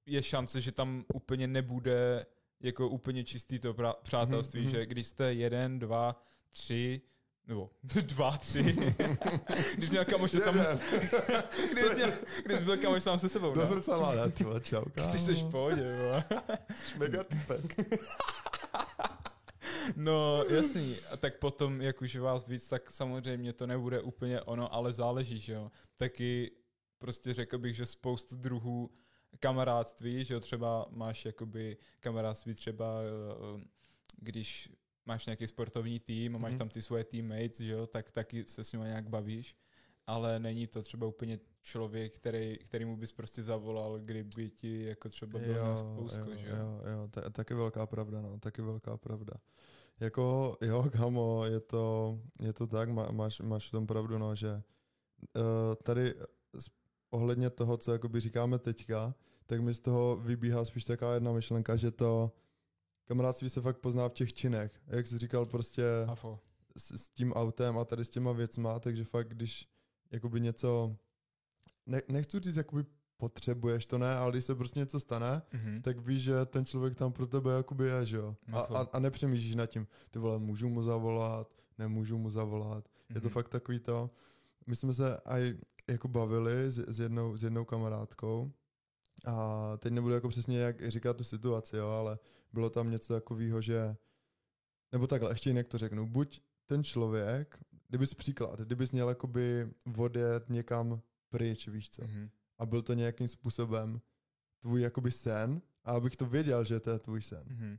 [0.07, 2.27] je šance, že tam úplně nebude
[2.61, 4.71] jako úplně čistý to pra- přátelství, mm-hmm.
[4.71, 7.01] že když jste jeden, dva, tři,
[7.47, 7.71] nebo
[8.03, 8.63] dva, tři,
[9.77, 10.55] když měl kamoše sám,
[11.73, 12.13] když, měl,
[12.45, 15.13] když byl kamoš sám se sebou, Do zrcadla, ne, tyhle, čau, kámo.
[15.13, 15.97] Ty jsi v pohodě,
[16.99, 17.77] Mega typek.
[19.97, 20.97] No, jasný.
[21.11, 25.39] A tak potom, jak už vás víc, tak samozřejmě to nebude úplně ono, ale záleží,
[25.39, 25.71] že jo.
[25.97, 26.51] Taky
[26.99, 28.91] prostě řekl bych, že spoustu druhů
[29.41, 33.61] kamarádství, že jo, třeba máš jakoby kamarádství třeba, eh,
[34.17, 34.73] když
[35.07, 36.59] máš nějaký sportovní tým a máš mm.
[36.59, 39.57] tam ty svoje teammates, že jo, tak taky se s ním nějak bavíš,
[40.07, 45.39] ale není to třeba úplně člověk, který, kterýmu bys prostě zavolal, kdyby ti jako třeba
[45.39, 46.57] byl na spousko, jo, že jo?
[46.57, 49.35] Jo, jo, to je taky velká pravda, no, taky velká pravda.
[50.01, 54.35] Jako, jo, kamo, je to, je to tak, má, máš, máš v tom pravdu, no,
[54.35, 54.63] že uh,
[55.83, 56.15] tady
[57.11, 59.15] ohledně toho, co jakoby říkáme teďka,
[59.47, 62.33] tak mi z toho vybíhá spíš taková jedna myšlenka, že to
[63.05, 64.81] kamarádství se fakt pozná v těch činech.
[64.87, 65.83] Jak jsi říkal, prostě
[66.77, 69.69] s, s tím autem a tady s těma věcma, takže fakt, když
[70.11, 70.97] jakoby něco,
[71.87, 72.85] ne, nechci říct, jakoby
[73.17, 75.81] potřebuješ to ne, ale když se prostě něco stane, mm-hmm.
[75.83, 78.37] tak víš, že ten člověk tam pro tebe jakoby je, že jo.
[78.53, 82.85] A, a, a nepřemýšlíš nad tím, ty vole, můžu mu zavolat, nemůžu mu zavolat.
[82.85, 83.15] Mm-hmm.
[83.15, 83.35] Je to mhm.
[83.35, 84.11] fakt takový to,
[84.67, 85.55] my jsme se aj
[85.89, 88.53] jako bavili s, s, jednou, s jednou kamarádkou
[89.25, 92.19] a teď nebudu jako přesně jak říkat tu situaci, jo, ale
[92.53, 93.97] bylo tam něco takového, že
[94.93, 100.49] nebo takhle, ještě jinak to řeknu, buď ten člověk, kdybys příklad, kdybys měl jakoby odjet
[100.49, 102.31] někam pryč, víš co, mm-hmm.
[102.59, 104.01] a byl to nějakým způsobem
[104.59, 107.79] tvůj jakoby sen, a abych to věděl, že to je tvůj sen, mm-hmm.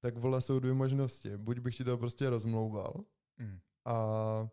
[0.00, 1.36] tak vole jsou dvě možnosti.
[1.36, 3.04] Buď bych ti to prostě rozmlouval
[3.38, 3.58] mm.
[3.84, 4.48] a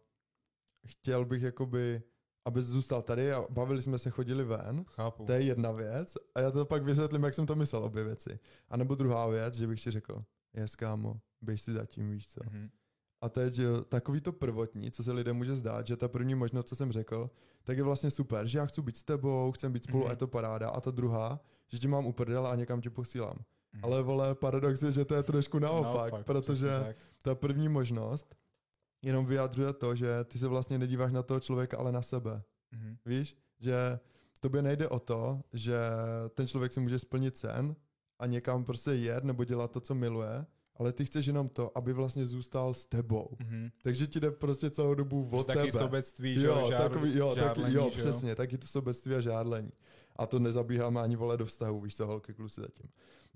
[0.86, 2.04] chtěl bych jakoby
[2.46, 4.86] aby zůstal tady a bavili jsme se, chodili ven.
[4.88, 5.26] Chápu.
[5.26, 6.14] To je jedna věc.
[6.36, 8.40] A já to pak vysvětlím, jak jsem to myslel, obě věci.
[8.70, 12.40] A nebo druhá věc, že bych ti řekl, je kámo, běž si zatím, víš co.
[12.40, 12.70] Mm-hmm.
[13.22, 16.76] A teď takový to prvotní, co se lidem může zdát, že ta první možnost, co
[16.76, 17.30] jsem řekl,
[17.64, 20.08] tak je vlastně super, že já chci být s tebou, chci být spolu mm-hmm.
[20.08, 20.70] a je to paráda.
[20.70, 23.36] A ta druhá, že ti mám uprdel a někam tě posílám.
[23.36, 23.80] Mm-hmm.
[23.84, 28.36] Ale vole, paradox je, že to je trošku naopak, naopak protože ta první možnost
[29.04, 32.44] jenom vyjadřuje to, že ty se vlastně nedíváš na toho člověka, ale na sebe.
[32.74, 32.98] Mm-hmm.
[33.06, 34.00] Víš, že
[34.40, 35.78] tobě nejde o to, že
[36.34, 37.76] ten člověk si může splnit sen
[38.20, 41.94] a někam prostě jet nebo dělat to, co miluje, ale ty chceš jenom to, aby
[41.94, 43.38] vlastně zůstal s tebou.
[43.40, 43.72] Mm-hmm.
[43.84, 45.84] Takže ti jde prostě celou dobu o taky tebe.
[45.84, 49.72] sobectví, jo, žár, takový, jo, žárlení, taky, jo, že přesně, taky to sobectví a žádlení.
[50.16, 52.90] A to nezabíháme ani vole do vztahu, víš co, holky, kluci zatím.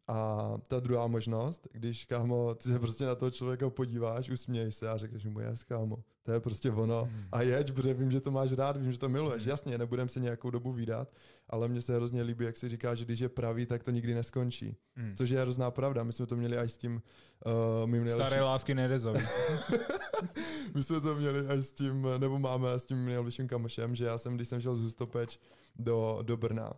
[0.07, 4.89] A ta druhá možnost, když kámo, ty se prostě na toho člověka podíváš, usměj se
[4.89, 7.01] a řekneš mu, jes kámo, to je prostě ono.
[7.01, 7.27] Hmm.
[7.31, 9.43] A jeď, protože vím, že to máš rád, vím, že to miluješ.
[9.43, 9.49] Hmm.
[9.49, 11.13] Jasně, nebudem se nějakou dobu výdat,
[11.49, 14.13] ale mně se hrozně líbí, jak si říká, že když je pravý, tak to nikdy
[14.13, 14.77] neskončí.
[14.95, 15.15] Hmm.
[15.15, 16.03] Což je hrozná pravda.
[16.03, 17.01] My jsme to měli až s tím
[17.45, 18.27] uh, mým nejlepším...
[18.27, 19.21] Staré lásky nerezoví.
[20.75, 24.17] My jsme to měli až s tím, nebo máme s tím nejlepším kamošem, že já
[24.17, 25.39] jsem, když jsem šel z Hustopeč
[25.75, 26.73] do, do Brna,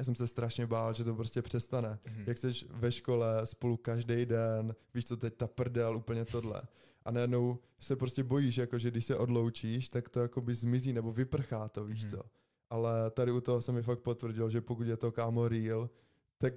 [0.00, 1.98] já jsem se strašně bál, že to prostě přestane.
[2.04, 2.24] Mm-hmm.
[2.26, 6.62] Jak jsi ve škole spolu každý den, víš co, teď ta prdel, úplně tohle.
[7.04, 10.92] A najednou se prostě bojíš, jako, že když se odloučíš, tak to jako by zmizí
[10.92, 12.10] nebo vyprchá to, víš mm-hmm.
[12.10, 12.22] co.
[12.70, 15.90] Ale tady u toho se mi fakt potvrdil, že pokud je to kámo real,
[16.38, 16.54] tak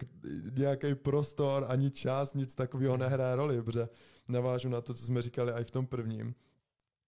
[0.58, 3.90] nějaký prostor, ani čas, nic takového nehraje roli, protože
[4.28, 6.36] navážu na to, co jsme říkali i v tom prvním.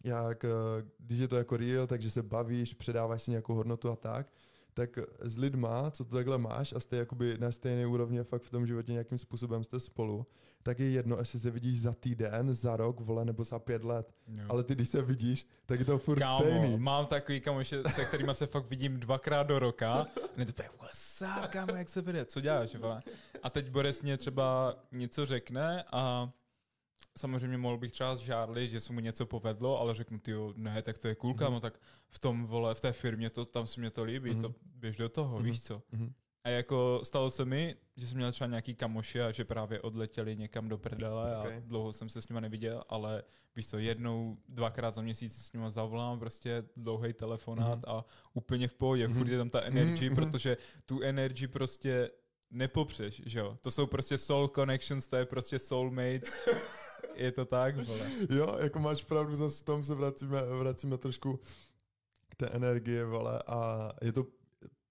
[0.03, 0.49] Jak, eh,
[0.97, 4.27] když je to jako real, takže se bavíš, předáváš si nějakou hodnotu a tak,
[4.75, 8.49] tak s lidma, co to takhle máš a jste jakoby na stejné úrovni fakt v
[8.49, 10.27] tom životě nějakým způsobem jste spolu,
[10.63, 14.13] tak je jedno, jestli se vidíš za týden, za rok, vole, nebo za pět let.
[14.27, 14.43] Jo.
[14.49, 16.77] Ale ty, když se vidíš, tak je to furt Kámo, stejný.
[16.77, 19.93] mám takový kamoše, se kterými se fakt vidím dvakrát do roka.
[19.93, 20.05] A
[20.45, 20.63] to
[21.43, 23.01] up, kámo, jak se vede, co děláš, vole?
[23.43, 26.29] A teď Boris mě třeba něco řekne a
[27.17, 30.97] samozřejmě mohl bych třeba žádlit, že se mu něco povedlo, ale řeknu, ty ne, tak
[30.97, 31.51] to je cool, mm-hmm.
[31.51, 34.41] no tak v tom, vole, v té firmě, to, tam se mě to líbí, mm-hmm.
[34.41, 35.43] to běž do toho, mm-hmm.
[35.43, 35.81] víš co.
[35.93, 36.13] Mm-hmm.
[36.43, 40.37] A jako stalo se mi, že jsem měl třeba nějaký kamoši a že právě odletěli
[40.37, 41.57] někam do prdele okay.
[41.57, 43.23] a dlouho jsem se s nima neviděl, ale
[43.55, 47.97] víš co, jednou, dvakrát za měsíc s nima zavolám, prostě dlouhý telefonát mm-hmm.
[47.97, 49.17] a úplně v pohodě, mm-hmm.
[49.17, 50.15] furt je tam ta energy, mm-hmm.
[50.15, 52.09] protože tu energy prostě
[52.51, 53.57] nepopřeš, že jo.
[53.61, 56.35] To jsou prostě soul connections, to je prostě soulmates.
[57.15, 58.11] je to tak, vole.
[58.29, 61.39] Jo, jako máš pravdu, zase v tom se vracíme, vracíme trošku
[62.29, 64.25] k té energie, vole, a je to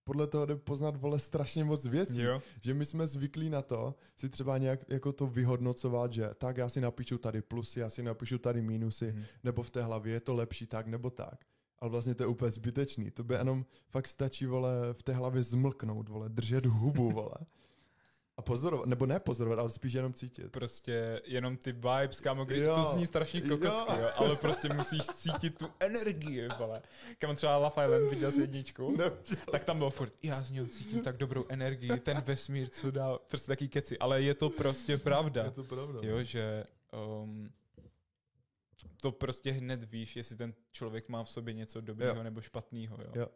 [0.04, 2.20] podle toho jde poznat, vole, strašně moc věcí.
[2.20, 2.42] Jo.
[2.60, 6.68] Že my jsme zvyklí na to si třeba nějak jako to vyhodnocovat, že tak já
[6.68, 9.24] si napíšu tady plusy, já si napíšu tady mínusy, Mhm.
[9.44, 11.44] nebo v té hlavě je to lepší tak nebo tak.
[11.78, 13.10] Ale vlastně to je úplně zbytečný.
[13.10, 17.34] To by jenom fakt stačí, vole, v té hlavě zmlknout, vole, držet hubu, vole.
[18.36, 20.52] A pozorovat, nebo ne pozorovat, ale spíš jenom cítit.
[20.52, 22.76] Prostě jenom ty vibes, kámo, kdy Jo.
[22.76, 23.98] to zní strašně kokosky, Jo.
[24.00, 24.10] jo.
[24.16, 26.82] ale prostě musíš cítit tu energii, vole.
[27.18, 28.96] Kámo třeba Love Island viděl jsi jedničku?
[28.98, 29.10] Ne,
[29.52, 33.18] Tak tam bylo furt, já z něho cítím tak dobrou energii, ten vesmír, co dá,
[33.18, 35.44] prostě taký keci, ale je to prostě pravda.
[35.44, 36.00] je to pravda.
[36.02, 36.64] Jo, že
[37.22, 37.50] um,
[39.00, 42.22] to prostě hned víš, jestli ten člověk má v sobě něco dobrého Jo.
[42.22, 43.10] nebo špatného, jo.
[43.14, 43.26] Jo.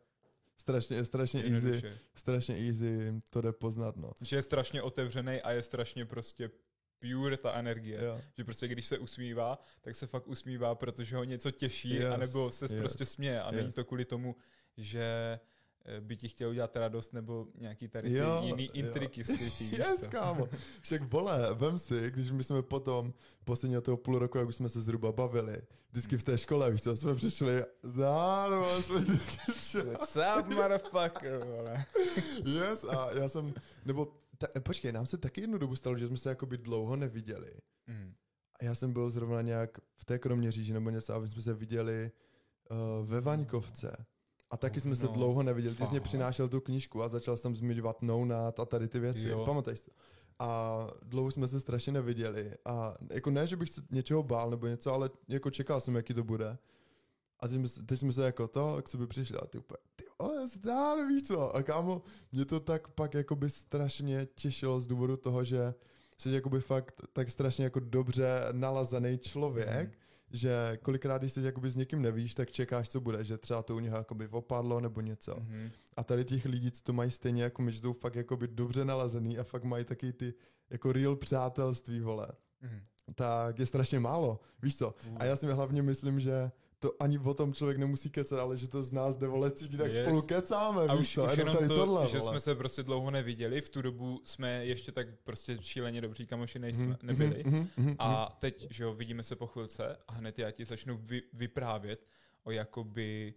[0.60, 1.82] Strašně, strašně easy,
[2.14, 4.12] strašně easy to jde poznat, no.
[4.20, 6.50] Že je strašně otevřený a je strašně prostě
[6.98, 8.04] pure ta energie.
[8.04, 8.20] Jo.
[8.38, 12.52] Že prostě když se usmívá, tak se fakt usmívá, protože ho něco těší, Yes, anebo
[12.52, 13.42] se yes, prostě směje.
[13.42, 13.74] A není yes.
[13.74, 14.36] to kvůli tomu,
[14.76, 15.38] že
[16.00, 19.72] by ti chtěl udělat radost, nebo nějaký tady ty Jo, jiný intriky skrytý.
[19.72, 20.48] Yes, kámo.
[20.80, 24.68] Však vole, vem si, když my jsme potom posledního toho půl roku, jak už jsme
[24.68, 29.38] se zhruba bavili, vždycky v té škole, víš co, jsme přišli, zároveň jsme vždycky.
[29.82, 31.84] What's up, motherfucker, vole.
[32.44, 36.16] Yes, a já jsem, nebo, ta, počkej, nám se taky jednu dobu stalo, že jsme
[36.16, 37.52] se jakoby dlouho neviděli.
[37.86, 38.14] Mm.
[38.60, 42.10] A já jsem byl zrovna nějak v té Kroměříži nebo něco, aby jsme se viděli
[42.70, 44.06] uh, ve Vaňkovce.
[44.50, 45.74] A taky jsme se No, dlouho neviděli.
[45.74, 49.28] Ty jsi mě přinášel tu knížku a začal jsem zmiňovat No a tady ty věci.
[49.28, 49.44] Jo.
[49.44, 49.90] Pamatuješ to?
[50.38, 52.54] A dlouho jsme se strašně neviděli.
[52.64, 56.14] A jako ne, že bych se něčeho bál nebo něco, ale jako čekal jsem, jaký
[56.14, 56.58] to bude.
[57.40, 59.78] A teď jsme, se- teď jsme se jako to k sobě přišli a ty úplně,
[59.96, 61.56] ty vole, zdár, víš co?
[61.56, 65.74] A kámo, mě to tak pak jakoby strašně těšilo z důvodu toho, že
[66.18, 69.92] jsi jakoby fakt tak strašně jako dobře nalazený člověk, Mhm.
[70.30, 73.80] Že kolikrát, když jakoby s někým nevíš, tak čekáš, co bude, že třeba to u
[73.80, 75.36] něho jakoby opadlo nebo něco.
[75.40, 75.70] Mhm.
[75.96, 78.84] A tady těch lidí, co to mají stejně jako my, že jsou fakt jakoby dobře
[78.84, 80.34] nalazený a fakt mají taky ty
[80.70, 82.28] jako real přátelství, vole.
[82.60, 82.80] Mhm.
[83.14, 84.94] Tak je strašně málo, víš co?
[85.16, 88.68] A já si hlavně myslím, že to ani o tom člověk nemusí kecat, ale že
[88.68, 90.06] to z nás jde vole cítit, jak Yes.
[90.06, 91.24] spolu kecáme, A víš už, co?
[91.32, 92.30] už Jenom tady to, tohle, že vole.
[92.32, 96.58] jsme se prostě dlouho neviděli, v tu dobu jsme ještě tak prostě šíleně dobří kamoši
[96.58, 97.42] nejsme, Mhm, nebyli.
[97.46, 97.96] mhm, mhm, mhm.
[97.98, 102.06] A teď, že jo, vidíme se po chvilce a hned já ti začnu vy, vyprávět
[102.44, 103.34] o jakoby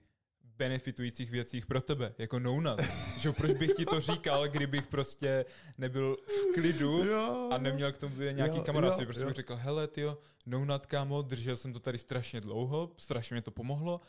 [0.65, 2.79] benefitujících věcích pro tebe, jako nounat.
[3.19, 5.45] že proč bych ti to říkal, kdybych prostě
[5.77, 9.05] nebyl v klidu Jo, a neměl k tomu nějaký Jo, kamarádství.
[9.05, 9.27] Prostě jo.
[9.27, 13.51] bych řekl, hele, tyjo, nounat, kámo, držel jsem to tady strašně dlouho, strašně mě to
[13.51, 14.01] pomohlo,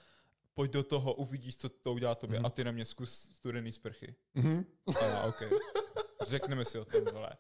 [0.55, 2.47] pojď do toho, uvidíš, co to udělá tobě Mhm.
[2.47, 4.15] a ty na mě zkus studený sprchy.
[4.35, 4.65] Mhm.
[5.01, 5.43] A já, OK.
[6.29, 7.31] Řekneme si o tom, vole.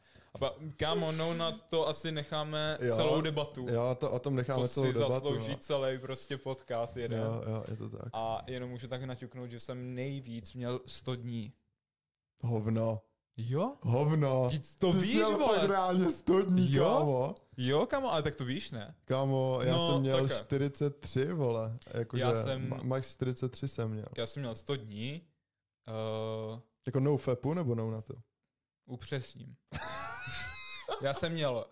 [0.40, 2.96] A kámo, no na to asi necháme Jo.
[2.96, 3.66] celou debatu.
[3.68, 5.12] Jo, to, o tom necháme to celou si debatu.
[5.12, 5.56] zaslouží no.
[5.56, 7.20] celý prostě podcast jeden.
[7.22, 8.08] Jo, jo, je to tak.
[8.12, 11.52] A jenom můžu tak naťuknout, že jsem nejvíc měl 100 dní.
[12.42, 13.02] Hovno.
[13.36, 13.76] Jo?
[13.82, 14.48] Hovno.
[14.48, 15.58] Vždyť to Ty jsi víš, vole.
[15.58, 16.84] fakt reálně 100 dní, Jo?
[16.84, 17.34] kámo.
[17.56, 18.94] Jo, kámo, ale tak to víš, ne?
[19.04, 20.38] Kámo, já No, jsem měl takhle.
[20.38, 21.76] 43, vole.
[21.94, 24.06] Jakože Já jsem- ma- max 43 jsem měl.
[24.16, 25.22] Já jsem měl 100 dní.
[26.52, 28.14] Uh, Jako no fepu nebo no na to?
[28.88, 29.56] upřesním.
[31.02, 31.64] Já jsem měl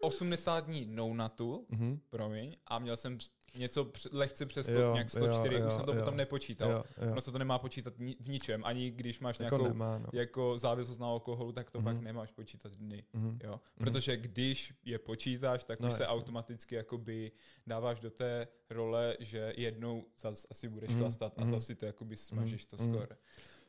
[0.00, 2.00] 80 dní no natu, Mhm.
[2.10, 3.18] promiň, a měl jsem
[3.58, 5.98] něco lehce přes Jo, to, nějak 104, jo, už jo, jsem to jo.
[5.98, 6.70] potom nepočítal.
[6.70, 7.12] Jo, jo.
[7.12, 10.06] Ono se to nemá počítat ni- v ničem, ani když máš Jako nějakou nemá, no.
[10.12, 11.84] jako závislost na alkoholu, tak to Mhm.
[11.84, 13.04] pak nemáš počítat dny.
[13.12, 13.38] Mhm.
[13.44, 13.60] Jo?
[13.78, 16.14] Protože když je počítáš, tak No, už se jasně.
[16.16, 17.32] automaticky jakoby
[17.66, 21.50] dáváš do té role, že jednou zas asi budeš Mhm, chlastat a mhm.
[21.54, 22.86] zase to jakoby smažíš to mhm.
[22.92, 23.16] skoro.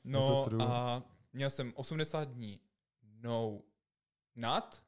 [0.03, 0.65] No true.
[0.65, 1.03] a
[1.34, 2.60] měl jsem 80 dní
[3.21, 3.62] no
[4.36, 4.84] nut,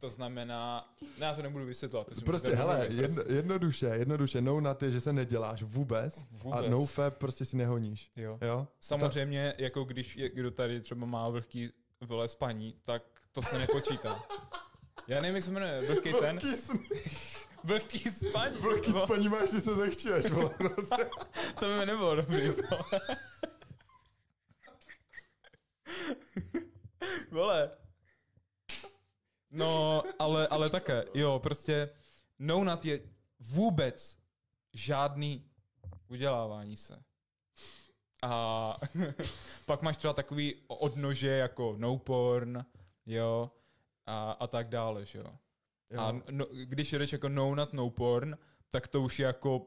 [0.00, 2.06] to znamená, ne, já to nebudu vysvětlovat.
[2.14, 6.58] To Prostě, hele, domluvit, jedno, jednoduše, jednoduše, no na ty, že se neděláš vůbec, Vůbec.
[6.66, 8.10] a no fap prostě si nehoníš.
[8.16, 8.38] Jo.
[8.42, 8.68] Jo?
[8.80, 14.24] Samozřejmě, jako když je, kdo tady třeba má vlhký vole spaní, tak to se nepočítá.
[15.08, 16.38] Já nevím, jak se jmenuje, vlhký sen?
[16.38, 16.80] Vlhký, sn-
[17.64, 18.56] Vlhký spaní.
[18.56, 19.06] vlhký vole.
[19.06, 19.70] spaní máš, když se
[20.58, 21.10] prostě.
[21.58, 22.48] To by mi nebylo dobrý.
[27.30, 27.70] vole.
[29.50, 31.90] No, ale, ale také, jo, prostě
[32.38, 33.00] no nut je
[33.40, 34.18] vůbec
[34.72, 35.50] žádný
[36.08, 37.02] udělávání se.
[38.22, 38.76] A
[39.66, 42.64] pak máš třeba takový odnože jako no porn,
[43.06, 43.44] jo,
[44.06, 45.32] a, a tak dále, že jo.
[45.90, 46.00] Jo.
[46.00, 49.66] A no, když jedeš jako no nut, no porn, tak to už je jako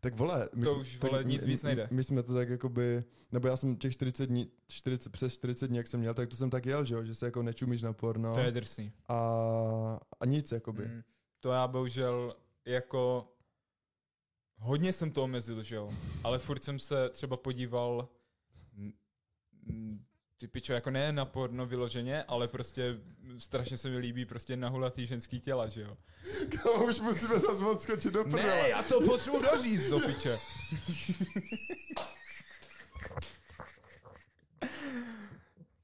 [0.00, 1.88] Tak vole, my To jsme- už, tak vole, nic my- víc nejde.
[1.90, 5.68] My, my jsme to tak jakoby, nebo já jsem těch 40 dní, 40, přes 40
[5.68, 7.82] dní, jak jsem měl, tak to jsem tak jel, že jo, že se jako nečumíš
[7.82, 8.92] na porno To je drsný.
[9.08, 9.16] a,
[10.20, 10.84] a nic, jakoby.
[10.88, 11.02] Mm,
[11.40, 13.32] to já bohužel jako
[14.56, 15.90] hodně jsem to omezil, že jo,
[16.24, 18.08] ale furt jsem se třeba podíval
[20.38, 22.96] ty pičo, jako ne na porno vyloženě, ale prostě
[23.38, 25.96] strašně se mi líbí prostě nahulatý ženský těla, že jo.
[26.48, 28.42] Kámo, už musíme zase moc skočit do prdele.
[28.42, 30.38] Ne, já to potřebuji doříct do piče.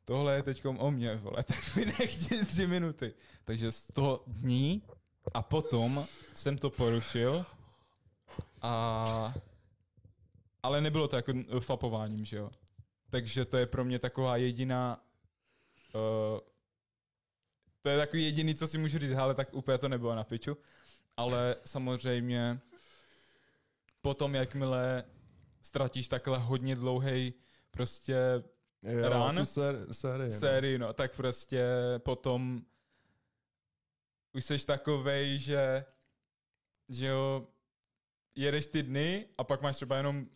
[0.04, 3.14] Tohle je teďkom o mě, vole, tak mi nechci tři minuty.
[3.44, 4.82] Takže 100 dní
[5.34, 7.46] a potom jsem to porušil
[8.62, 9.34] a...
[10.62, 12.50] Ale nebylo to jako fapováním, že jo.
[13.14, 15.04] Takže to je pro mě taková jediná...
[15.94, 16.40] Uh,
[17.82, 20.56] to je takový jediný, co si můžu říct, ale tak úplně to nebylo na piču.
[21.16, 22.60] Ale samozřejmě
[24.02, 25.04] potom, jakmile
[25.62, 27.34] ztratíš takhle hodně dlouhý
[27.70, 28.16] prostě
[28.82, 29.36] Jo, Rán?
[29.36, 30.30] tu sér, sérii.
[30.30, 30.38] no.
[30.38, 31.64] sérii, no, tak prostě
[31.98, 32.62] potom
[34.32, 35.84] už seš takovej, že
[36.88, 37.48] že jo,
[38.34, 40.26] jedeš ty dny a pak máš třeba jenom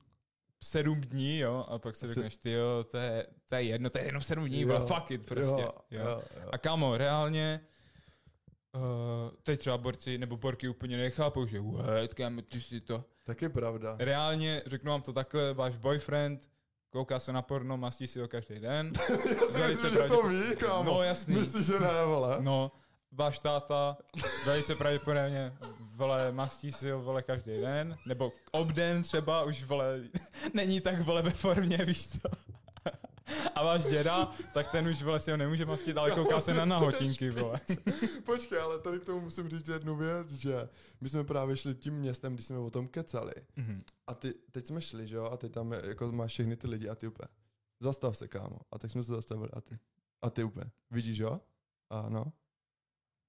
[0.62, 3.98] sedm dní, jo, a pak si řekneš, ty jo, to je, to je jedno, to
[3.98, 5.62] je jenom sedm dní, jo, fuck it, prostě.
[5.62, 6.48] Jo, Jo, jo, jo.
[6.52, 7.60] A kámo, reálně,
[8.74, 8.82] uh,
[9.42, 13.04] teď třeba borci nebo borky úplně nechápou, že what, kámo, ty si to...
[13.24, 13.96] Taky pravda.
[13.98, 16.48] Reálně, řeknu vám to takhle, váš boyfriend
[16.90, 18.92] kouká se na porno, mastí si ho každý den.
[19.38, 20.84] Já si myslím, že to ví, kámo.
[20.92, 21.34] No jasný.
[21.34, 22.36] Myslíš, že ne, vole?
[22.40, 22.72] No,
[23.12, 23.96] váš táta
[24.46, 25.52] velice pravděpodobně
[25.94, 30.00] vole, mastí si ho vole každý den, nebo obden třeba, už vole,
[30.54, 32.28] není tak vole ve formě, víš co.
[33.54, 36.64] A váš děda, tak ten už vole si ho nemůže mastit, ale kouká se na
[36.64, 37.60] nahotinky, vole.
[38.24, 40.68] Počkej, ale tady k tomu musím říct jednu věc, že
[41.00, 43.32] my jsme právě šli tím městem, když jsme o tom kecali.
[43.56, 43.82] Mhm.
[44.06, 46.88] A ty, teď jsme šli, že jo, a ty tam jako máš všechny ty lidi
[46.88, 47.28] a ty úplně,
[47.80, 48.58] zastav se, kámo.
[48.72, 49.78] A tak jsme se zastavili a ty,
[50.22, 51.40] a ty úplně, vidíš, jo?
[51.90, 52.32] A no,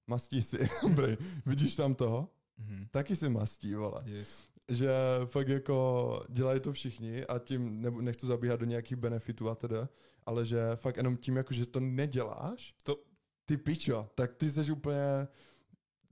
[0.06, 0.58] mastí si,
[0.94, 2.28] Brej, vidíš tam toho?
[2.58, 2.86] Mhm.
[2.90, 4.02] Taky si mastí, vole.
[4.06, 4.44] Yes.
[4.68, 4.90] Že
[5.24, 9.88] fakt jako dělají to všichni a tím nebu- nechci zabíhat do nějakých benefitů a teda,
[10.26, 13.02] ale že fakt jenom tím, jako, že to neděláš, To-
[13.46, 15.28] ty pičo, tak ty jsi úplně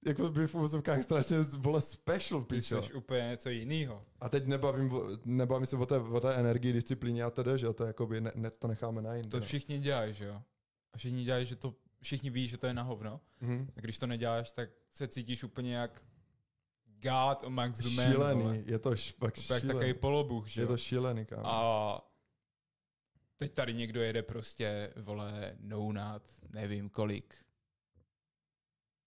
[0.06, 2.82] jako by v uvozovkách strašně vole special Ty pičo.
[2.82, 4.04] jsi úplně něco jiného.
[4.20, 4.92] A teď nebavím,
[5.24, 8.32] nebavím se o té, o té energii, disciplíně a tedy, že jo, to jakoby ne,
[8.34, 9.30] ne, to necháme na jinde.
[9.30, 9.46] To no.
[9.46, 10.42] všichni dělají, že jo?
[10.92, 13.20] A všichni dělají, že to, všichni ví, že to je na hovno.
[13.40, 13.70] Mhm.
[13.76, 16.02] A když to neděláš, tak se cítíš úplně jak
[16.86, 18.56] God Max the Man, Šílený, vole.
[18.66, 19.78] je to š, fakt Úplně jak šílený.
[19.80, 21.46] takový polobuch, že Je to šílený, kámo.
[21.46, 22.00] A
[23.36, 26.22] teď tady někdo jede prostě, vole, no nad,
[26.54, 27.34] nevím kolik,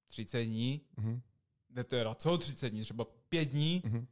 [0.08, 1.22] 30 dní, Mhm.
[1.70, 4.08] ne to je co 30 dní, třeba 5 dní Mhm.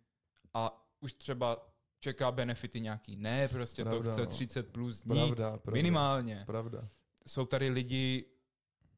[0.54, 1.70] a už třeba
[2.00, 3.16] čeká benefity nějaký.
[3.16, 4.26] Ne, prostě Pravda, to chce no.
[4.28, 5.72] 30 plus dní, Pravda, pravda.
[5.72, 6.44] minimálně.
[6.46, 6.88] Pravda.
[7.28, 8.26] Jsou tady lidi,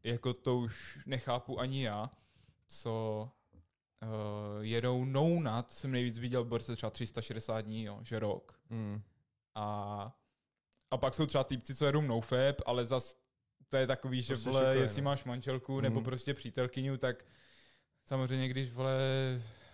[0.03, 2.09] jako to už nechápu ani já,
[2.67, 3.29] co
[4.03, 4.09] uh,
[4.61, 8.59] jedou no nad, jsem nejvíc viděl borce třeba 360 dní, jo, že rok.
[8.69, 9.01] Mm.
[9.55, 10.17] A,
[10.91, 13.15] a pak jsou třeba týpci, co jedou nofap, ale zas
[13.69, 15.05] to je takový, že Prostě vole, šukají, jestli no.
[15.05, 16.03] máš manželku nebo Mhm.
[16.05, 17.25] prostě přítelkyňu, tak
[18.05, 18.99] samozřejmě, když vole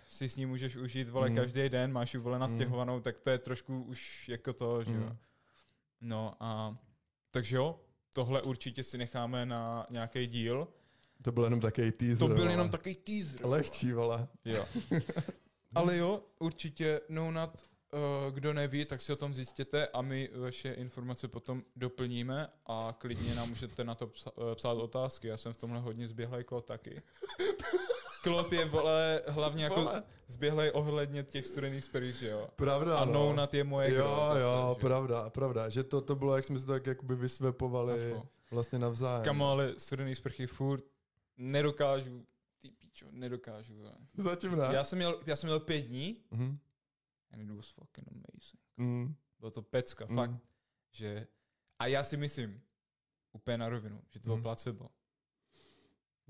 [0.06, 1.36] si s ní můžeš užít vole Mhm.
[1.36, 5.00] každý den, máš ji vole nastěhovanou, tak to je trošku už jako to, že jo.
[5.00, 5.16] Mhm.
[6.00, 6.78] No a
[7.30, 7.80] takže jo,
[8.18, 10.68] tohle určitě si necháme na nějaký díl.
[11.22, 12.18] To byl jenom takový teaser.
[12.18, 12.52] To byl vole.
[12.52, 13.46] jenom takový teaser.
[13.46, 14.28] Lehčí, vole.
[14.44, 14.66] Jo.
[15.74, 20.30] Ale jo, určitě no nad, uh, kdo neví, tak si o tom zjistěte a my
[20.34, 25.28] vaše informace potom doplníme a klidně nám můžete na to eh, psát otázky.
[25.28, 27.02] Já jsem v tomhle hodně zběhlej taky.
[28.28, 30.02] Klot je, vole, hlavně jako Vole.
[30.26, 32.48] zběhlej ohledně těch studených spirit, že jo.
[32.56, 33.12] Pravda, A no.
[33.12, 34.80] no nad je moje Jo, zase, jo, že?
[34.80, 35.68] pravda, pravda.
[35.68, 38.28] Že to, to bylo, jak jsme se to tak jakoby vysvepovali Afo.
[38.50, 39.24] vlastně navzájem.
[39.24, 40.84] Kamo, ale studený sprchy furt
[41.36, 42.26] nedokážu,
[42.60, 43.74] ty píčo, nedokážu.
[43.76, 43.92] vole.
[44.14, 44.68] Zatím ne.
[44.72, 46.58] Já jsem měl, já jsem měl pět dní Mhm.
[47.32, 48.60] and it was fucking amazing.
[48.76, 49.14] Mm.
[49.38, 50.16] Bylo to pecka, Mm.
[50.16, 50.30] fakt.
[50.90, 51.26] Že,
[51.78, 52.60] a já si myslím,
[53.32, 54.42] úplně na rovinu, že to bylo Mm.
[54.42, 54.88] placebo.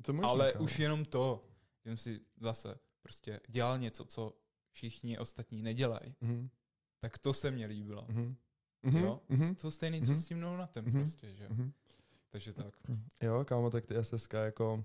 [0.03, 0.65] To možná, Ale kámo.
[0.65, 1.41] už jenom to,
[1.89, 4.33] jsem si zase prostě dělal něco, co
[4.71, 6.49] všichni ostatní nedělají, Mhm.
[7.01, 8.05] tak to se mně líbilo.
[8.09, 8.37] Mhm.
[8.83, 8.97] Mhm.
[9.05, 9.21] Jo?
[9.29, 9.55] Mhm.
[9.55, 10.21] To stejný, co Mhm.
[10.21, 11.01] s tím nonatem Mhm.
[11.01, 11.49] prostě, že jo.
[11.53, 11.73] Mhm.
[12.31, 12.75] Takže tak.
[13.23, 14.85] Jo, kámo, tak ty SSK jako...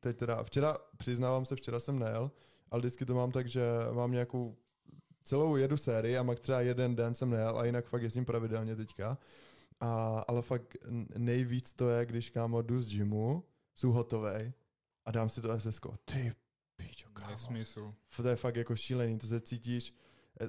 [0.00, 2.30] Teď teda, včera, přiznávám se, včera jsem nejel,
[2.70, 3.62] ale vždycky to mám tak, že
[3.92, 4.56] mám nějakou
[5.22, 8.76] celou jedu sérii a pak třeba jeden den jsem nejel a jinak fakt jezdím pravidelně
[8.76, 9.18] teďka.
[9.80, 10.76] A, ale fakt
[11.16, 13.44] nejvíc to je, když kámo jdu z gymu,
[13.74, 14.52] jsou hotovej
[15.04, 15.86] a dám si to SSK.
[16.04, 16.32] Ty
[16.76, 17.30] píčo, kámo.
[17.32, 17.94] Nesmysl.
[18.16, 19.94] To je fakt jako šílený, to se cítíš,
[20.40, 20.48] eh,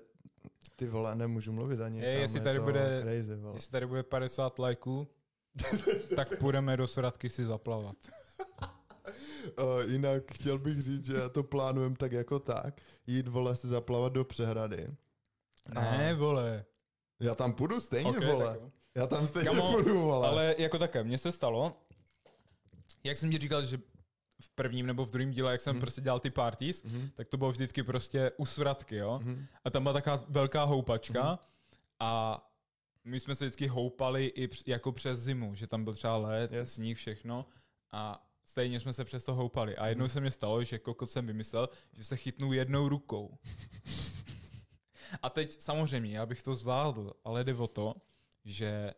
[0.75, 2.01] ty vole, nemůžu mluvit ani.
[2.01, 3.55] Kámo, jestli je tady to bude- Crazy, vole.
[3.57, 5.07] Jestli tady bude 50 lajků,
[6.15, 7.95] tak půjdeme do Soradky si zaplavat.
[9.63, 14.13] Uh, jinak chtěl bych říct, že to plánujem tak jako tak, jít vole si zaplavat
[14.13, 14.87] do přehrady.
[15.73, 16.65] Ne, vole.
[17.19, 18.45] Já tam půjdu stejně, Ok, vole.
[18.45, 18.71] tak jo.
[18.95, 20.27] Já tam stejně Kamo, budu, ale...
[20.27, 21.81] Ale jako také, mně se stalo,
[23.03, 23.79] jak jsem ti říkal, že
[24.41, 25.81] v prvním nebo v druhém díle, jak jsem Mhm.
[25.81, 27.09] prostě dělal ty parties, Mhm.
[27.15, 29.19] tak to bylo vždycky prostě u svratky, jo.
[29.23, 29.45] Mhm.
[29.65, 31.37] A tam byla taková velká houpačka Mhm.
[31.99, 32.41] a
[33.03, 36.73] my jsme se vždycky houpali i jako přes zimu, že tam byl třeba led, Yes.
[36.73, 37.45] sníh, všechno
[37.91, 39.75] a stejně jsme se přes to houpali.
[39.77, 40.09] A jednou Mhm.
[40.13, 43.37] se mi stalo, že kokot jsem vymyslel, že se chytnu jednou rukou.
[45.21, 47.95] a teď samozřejmě, já bych to zvládl, ale jde o to,
[48.45, 48.91] že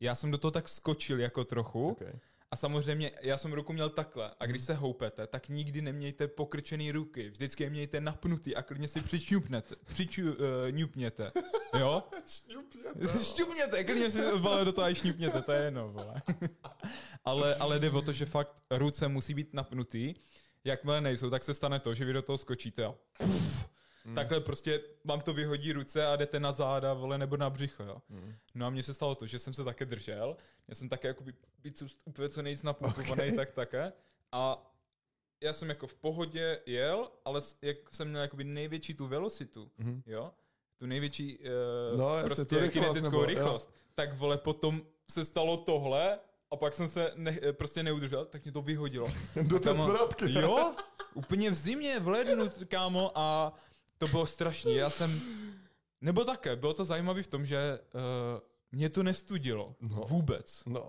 [0.00, 2.12] já jsem do toho tak skočil jako trochu Okay.
[2.52, 6.92] A samozřejmě já jsem ruku měl takhle a když se houpete, tak nikdy nemějte pokrčený
[6.92, 11.32] ruky, vždycky je mějte napnutý a klidně si přičňupnete, přičňupněte,
[11.78, 12.02] jo?
[13.22, 16.22] Šťupněte, klidně si vole do toho a šňupněte, to je jedno, vole.
[17.24, 20.14] ale, ale jde o to, že fakt ruce musí být napnutý,
[20.64, 23.68] jakmile nejsou, tak se stane to, že vy do toho skočíte a puf,
[24.04, 24.14] Mm.
[24.14, 28.02] takhle prostě vám to vyhodí ruce a jdete na záda, vole, nebo na břicho, jo.
[28.08, 28.34] Mm.
[28.54, 30.36] No a mně se stalo to, že jsem se také držel,
[30.68, 31.24] já jsem také jako
[31.58, 33.32] biceps úplně co nejvíc napumpovaný, Okay.
[33.32, 33.92] tak také.
[34.32, 34.72] A
[35.42, 40.02] já jsem jako v pohodě jel, ale jak jsem měl jakoby největší tu velocitu, Mhm.
[40.06, 40.32] jo,
[40.78, 45.24] tu největší uh, No, jasně, tu prostě rychlost, kinetickou nebo- rychlost, tak vole potom se
[45.24, 46.18] stalo tohle
[46.50, 49.08] a pak jsem se ne, eh, prostě neudržel, tak mě to vyhodilo.
[49.48, 50.32] Do té zvratky.
[50.40, 50.74] Jo,
[51.14, 53.52] úplně v zimě, v lednu, kámo, a
[54.00, 54.74] to bylo strašný.
[54.74, 55.20] Já jsem,
[56.00, 58.00] nebo také, bylo to zajímavé v tom, že uh,
[58.72, 59.96] mě to nestudilo No.
[60.08, 60.62] vůbec.
[60.66, 60.88] No.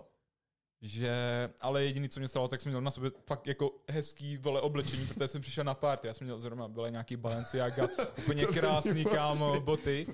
[0.82, 1.14] Že,
[1.62, 5.07] ale jediný, co mě stalo, tak jsem měl na sobě fakt jako hezký vole oblečení,
[5.07, 6.07] protože jsem přišel na party.
[6.07, 7.88] Já jsem měl zrovna, byly nějaký Balenciaga,
[8.18, 10.07] úplně krásný kámo, boty,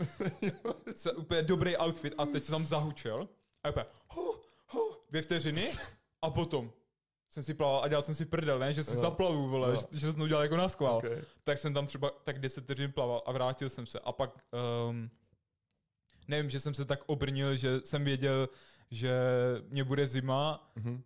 [0.95, 3.30] Ce, úplně dobrý outfit a teď se tam zahučel
[3.64, 4.34] a úplně, hu,
[4.68, 5.72] hu, dvě vteřiny
[6.22, 6.72] a potom
[7.30, 9.01] jsem si plaval a dělal jsem si prdel, ne, že si Jo.
[9.01, 9.75] zaplavu, vole, Jo.
[9.91, 10.97] že, že jsem to udělal jako na schvál.
[10.97, 11.21] Okay.
[11.43, 14.32] Tak jsem tam třeba tak 10 vteřin plaval a vrátil jsem se a pak
[14.89, 15.09] um,
[16.28, 18.49] nevím, že jsem se tak obrnil, že jsem věděl,
[18.91, 19.19] že
[19.69, 21.03] mě bude zima, Mhm.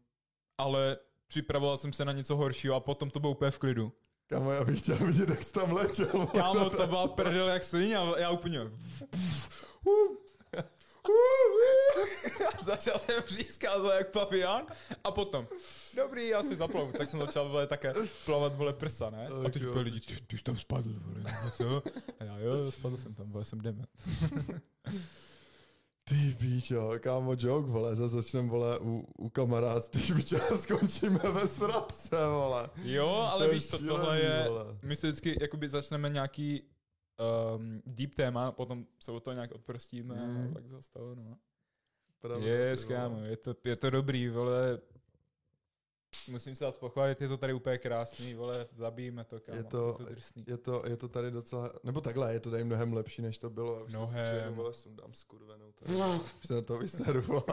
[0.57, 0.97] ale
[1.27, 3.93] připravoval jsem se na něco horšího a potom to bylo úplně v klidu.
[4.27, 6.25] Kámo, já bych chtěl vidět, jak jsi tam letěl.
[6.33, 8.59] Kámo, to byla prdel jak svině a já úplně...
[8.59, 8.67] A
[12.65, 14.65] začal jsem přískat vole, jak pavián
[15.03, 15.47] a potom,
[15.95, 17.93] dobrý, já si zaplavu, tak jsem začal vole, také
[18.25, 19.27] plavat vole prsa, ne?
[19.45, 21.23] A teď úplně lidi, ty, ty jsi tam spadl, vole,
[21.57, 21.83] co?
[22.19, 23.89] A já, jo, spadl jsem tam, vole, jsem dement.
[26.03, 31.47] Ty píčo, kámo, joke, vole, zase začneme, vole, u, u kamarádství, píčo, a skončíme ve
[31.47, 32.69] svratce, vole.
[32.83, 34.65] Jo, ale To víš co, tohle je, vole.
[34.81, 36.63] my si vždycky jakoby začneme nějaký
[37.55, 40.47] um, deep téma, potom se o to nějak odprostíme Mm.
[40.49, 41.37] a pak zase to, no.
[42.19, 44.79] Pravda, Yes, kámo, je to, je to dobrý, vole.
[46.29, 49.57] Musím se dát pochválit, je to tady úplně krásný, vole, zabijeme to, kámo.
[49.57, 50.43] Je to- je to drsný.
[50.47, 53.49] Je to, je to tady docela, nebo takhle, je to tady mnohem lepší, než to
[53.49, 53.75] bylo.
[53.77, 54.27] Já Už Mnohem.
[54.27, 55.71] Si přijdu, vole, sundám skurvenou.
[55.71, 55.93] tady.
[56.39, 57.21] Už se na to vyseru,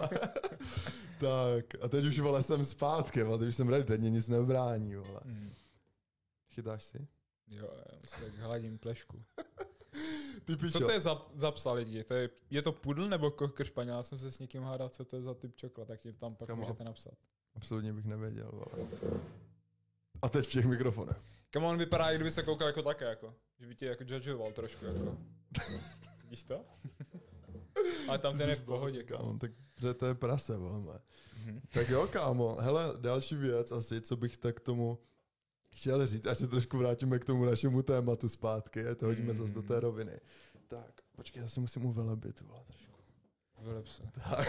[1.20, 4.28] tak, a teď už, vole, jsem zpátky, vole, teď už jsem ready, teď mě nic
[4.28, 5.20] nebrání, vole.
[5.24, 5.52] Mm.
[6.50, 7.06] Chytáš si?
[7.50, 9.22] Jo, já si tak hladím plešku.
[10.44, 10.78] Ty pičo.
[10.78, 12.04] Co to je za, za psa lidi?
[12.04, 13.96] To je, je to pudl nebo koker španěl?
[13.96, 16.34] Já jsem se s někým hádal, co to je za typ čokla, tak tím tam
[16.34, 16.62] pak Kamo.
[16.62, 17.14] můžete napsat.
[17.54, 18.88] Absolutně bych nevěděl, vole.
[20.22, 21.16] A teď v těch mikrofonech.
[21.50, 23.34] Kam on vypadá, jak kdyby se koukal jako také, jako.
[23.58, 25.18] Že by tě jako judgeoval trošku, jako.
[26.22, 26.64] Vidíš to?
[28.08, 29.38] Ale tam ten je v pohodě, kámo.
[29.38, 30.80] Tak že to je prase, vole.
[30.80, 31.00] mé.
[31.44, 31.60] Mhm.
[31.72, 32.56] Tak jo, kámo.
[32.60, 34.98] Hele, další věc asi, co bych tak tomu
[35.70, 39.52] chtěl říct, až se trošku vrátíme k tomu našemu tématu zpátky, a to hodíme zase
[39.54, 39.68] do Mm.
[39.68, 40.20] té roviny.
[40.68, 42.98] Tak, počkej, já si musím uvelebit, vole, trošku.
[43.62, 44.02] Vylep se.
[44.14, 44.48] Tak,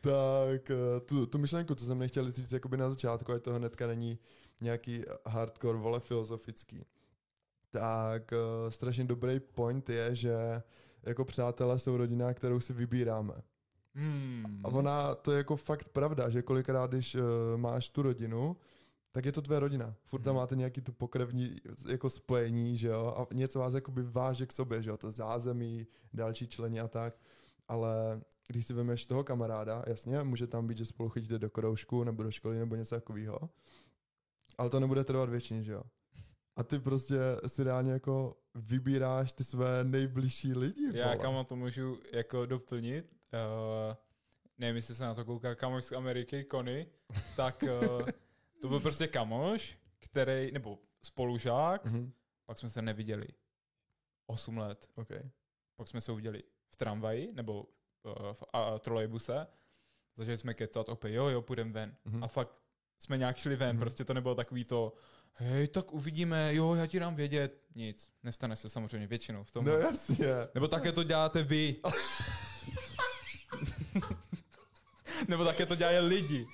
[0.00, 3.86] tak eh, tu, tu myšlenku, co jsem nechtěl říct jakoby na začátku, ať toho hnedka
[3.86, 4.18] není
[4.62, 6.84] nějaký hardcore, vole, filozofický.
[7.70, 10.62] Tak uh, strašně dobrý point je, že
[11.02, 13.34] jako přátelé jsou rodina, kterou si vybíráme.
[13.94, 14.60] Hmm.
[14.64, 17.20] A ona, to je jako fakt pravda, že kolikrát, když uh,
[17.56, 18.56] máš tu rodinu,
[19.12, 19.94] tak je to tvoje rodina.
[20.04, 20.40] Furt tam Mhm.
[20.42, 21.56] máte nějaký tu pokrevní
[21.88, 25.86] jako spojení, že jo, a něco vás jakoby váže k sobě, že jo, to zázemí,
[26.12, 27.14] další členi a tak.
[27.68, 32.04] Ale když si vemeš toho kamaráda, jasně, může tam být, že spolu chodíte do kroužku
[32.04, 33.50] nebo do školy nebo něco takového,
[34.58, 35.82] ale to nebude trvat věčně, že jo.
[36.56, 40.90] A ty prostě si reálně jako vybíráš ty své nejbližší lidi.
[40.98, 41.18] Já vole.
[41.18, 43.06] kamo to můžu jako doplnit.
[43.32, 43.96] Uh,
[44.58, 46.86] nevím, jestli se na to kouká kamoš z Ameriky, Kony,
[47.36, 48.06] tak uh,
[48.62, 52.12] to byl prostě kamoš, který, nebo spolužák, Mhm,
[52.46, 53.28] pak jsme se neviděli
[54.26, 54.88] 8 let.
[54.94, 55.22] okay.
[55.76, 57.62] Pak jsme se uviděli v tramvaji, nebo
[58.02, 59.46] uh, v a, trolejbuse.
[60.16, 61.96] Začali jsme kecat, opět, jo, jo, půjdeme ven.
[62.04, 62.24] Mhm.
[62.24, 62.52] A fakt
[62.98, 63.80] jsme nějak šli ven, Mhm.
[63.80, 64.92] prostě to nebylo takový to,
[65.34, 67.62] hej, tak uvidíme, jo, já ti dám vědět.
[67.74, 69.64] Nic, nestane se samozřejmě většinou v tom.
[69.64, 70.26] No jasně.
[70.54, 71.76] Nebo také to děláte vy.
[75.28, 76.46] Nebo také to dělají lidi.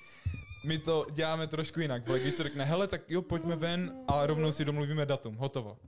[0.63, 2.07] My to děláme trošku jinak.
[2.07, 5.79] Vole, když se řekne, hele, tak jo, pojďme ven a rovnou si domluvíme datum, hotovo.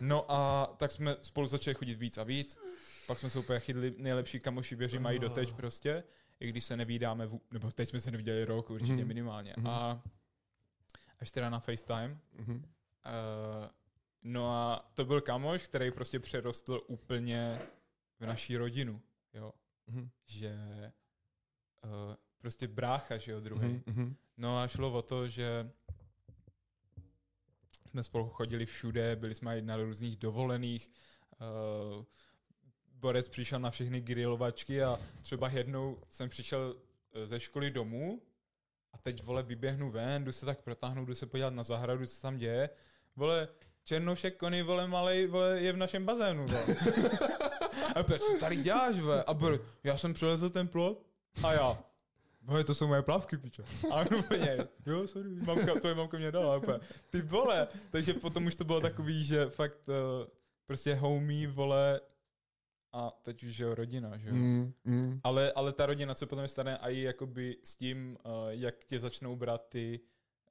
[0.00, 2.58] No a tak jsme spolu začali chodit víc a víc.
[3.06, 6.04] Pak jsme se úplně chytli, nejlepší kamoši věřím mají doteď prostě,
[6.40, 9.08] i když se nevídáme, vů- nebo teď jsme se neviděli rok, určitě Mhm.
[9.08, 9.54] minimálně.
[9.58, 9.66] Mhm.
[9.66, 10.02] A
[11.20, 12.54] až teda na FaceTime, Mhm.
[12.54, 13.68] Uh,
[14.22, 17.60] no a to byl kamoš, který prostě přerostl úplně
[18.20, 19.00] v naší rodinu,
[19.34, 19.52] jo.
[19.86, 20.08] Mhm.
[20.26, 20.54] Že
[21.84, 22.14] uh,
[22.48, 23.68] prostě brácha, že jo, druhý.
[23.68, 23.82] Mhm.
[23.86, 24.16] Mhm.
[24.36, 25.70] No a šlo o to, že
[27.90, 30.90] jsme spolu chodili všude, byli jsme i na různých dovolených.
[31.40, 32.04] Uh,
[32.92, 36.76] Borec přišel na všechny grilovačky a třeba jednou jsem přišel
[37.14, 38.22] eh, ze školy domů
[38.92, 42.22] a teď, vole, vyběhnu ven, jdu se tak protáhnout, jdu se podívat na zahradu, co
[42.22, 42.70] tam děje.
[43.16, 43.48] Vole,
[43.84, 46.66] Černošek Kony, vole, malej, vole, je v našem bazénu, vole.
[47.94, 49.24] a co tady děláš, vole?
[49.24, 51.06] A byl, já jsem přelezl ten plot
[51.44, 51.78] a já,
[52.48, 53.62] Bože, to jsou moje plavky, pičo.
[53.92, 56.78] A on úplně, jo, sorry, mamka, tvoje mamka mě dala, úplně,
[57.10, 57.68] ty vole.
[57.90, 59.94] Takže potom už to bylo takový, že fakt uh,
[60.66, 62.00] prostě homie, vole,
[62.92, 64.34] a teď už, že jo, rodina, že jo.
[64.34, 65.20] Mm, mm.
[65.24, 69.36] Ale, ale ta rodina se potom stane i jakoby s tím, uh, jak tě začnou
[69.36, 70.00] brát ty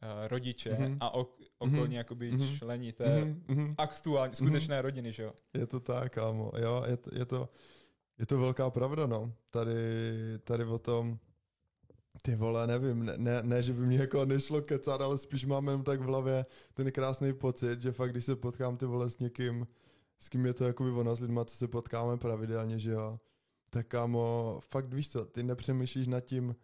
[0.04, 0.98] uh, rodiče Mhm.
[1.00, 1.94] a ok, okolní Mhm.
[1.98, 2.58] jakoby Mhm.
[2.58, 3.44] členi té Mhm.
[3.48, 3.76] Mhm.
[3.78, 5.34] aktuální, skutečné rodiny, že jo.
[5.54, 6.52] Je to tak, kámo.
[6.58, 7.50] Jo, je to, je to,
[8.20, 9.34] je to velká pravda, no.
[9.50, 9.74] Tady,
[10.44, 11.20] tady o tom,
[12.22, 15.68] ty vole, nevím, ne, ne, ne, že by mě jako nešlo kecat, ale spíš mám
[15.68, 19.20] jen tak v hlavě ten krásný pocit, že fakt, když se potkám ty vole s
[19.20, 19.68] někým,
[20.20, 23.20] s kým je to jakoby ono, s lidma, co se potkáme pravidelně, že jo,
[23.70, 26.56] tak kámo, fakt víš co, ty nepřemýšlíš nad tím,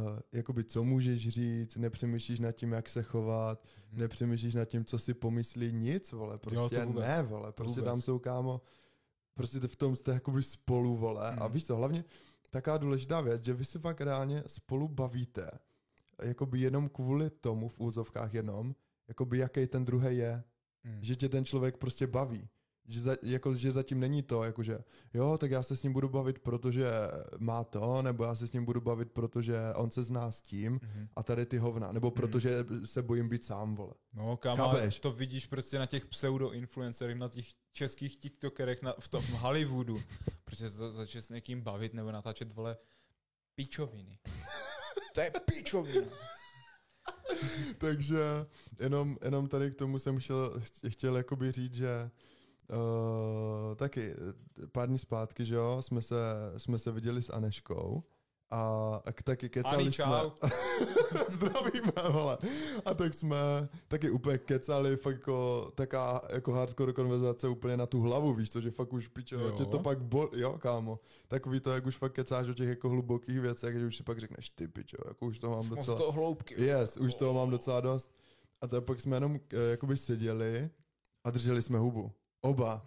[0.00, 4.00] uh, jakoby co můžeš říct, nepřemýšlíš nad tím, jak se chovat, Mhm.
[4.00, 7.04] nepřemýšlíš nad tím, co si pomyslí, nic, vole, prostě vůbec.
[7.06, 8.60] ne, vole, prostě tam jsou, kámo,
[9.34, 11.52] prostě v tom jste jakoby spolu, vole, a Hmm.
[11.52, 12.04] víš co, hlavně
[12.50, 15.50] taká důležitá věc, že vy si fakt reálně spolu bavíte,
[16.22, 18.74] jakoby jenom kvůli tomu, v úzovkách jenom,
[19.08, 20.44] jakoby jaký ten druhý je,
[20.84, 20.98] Mm.
[21.02, 22.48] že tě ten člověk prostě baví.
[22.88, 24.78] Že, za, jako, že zatím není to, jakože
[25.14, 26.86] jo, tak já se s ním budu bavit, protože
[27.38, 30.72] má to, nebo já se s ním budu bavit, protože on se zná s tím
[30.82, 31.08] Mhm.
[31.16, 33.94] a tady ty hovna, nebo protože se bojím být sám, vole.
[34.12, 39.24] No, kámo, to vidíš prostě na těch pseudo-influencerech, na těch českých tiktokerech na, v tom
[39.24, 40.00] Hollywoodu.
[40.44, 42.76] Protože za, začne s někým bavit nebo natáčet, vole,
[43.54, 44.18] pičoviny.
[45.14, 46.06] to je pičovina.
[47.78, 48.18] Takže
[48.80, 52.10] jenom, jenom tady k tomu jsem chtěl, chtěl jakoby říct, že
[52.72, 56.16] uh, taky eh, pár dní zpátky, že jo, jsme se,
[56.56, 58.02] jsme se viděli s Aneškou
[58.52, 58.60] a,
[59.06, 60.06] a taky kecali Ani jsme.
[61.28, 62.38] Zdravíme, vole.
[62.84, 63.36] A tak jsme
[63.88, 68.60] taky úplně kecali, fakt jako taká jako hardcore konverzace úplně na tu hlavu, víš co,
[68.60, 69.50] že fakt už pičo, Jo.
[69.50, 72.88] tě to pak bol, jo kámo, takový to, jak už fakt kecáš o těch jako
[72.88, 75.98] hlubokých věcech, že už si pak řekneš ty pičo, jako už to mám Moc docela.
[75.98, 76.64] to hloubky.
[76.64, 78.12] Yes, už toho mám docela dost.
[78.60, 80.70] A to pak jsme jenom eh, jakoby seděli
[81.24, 82.12] a drželi jsme hubu.
[82.40, 82.86] Oba.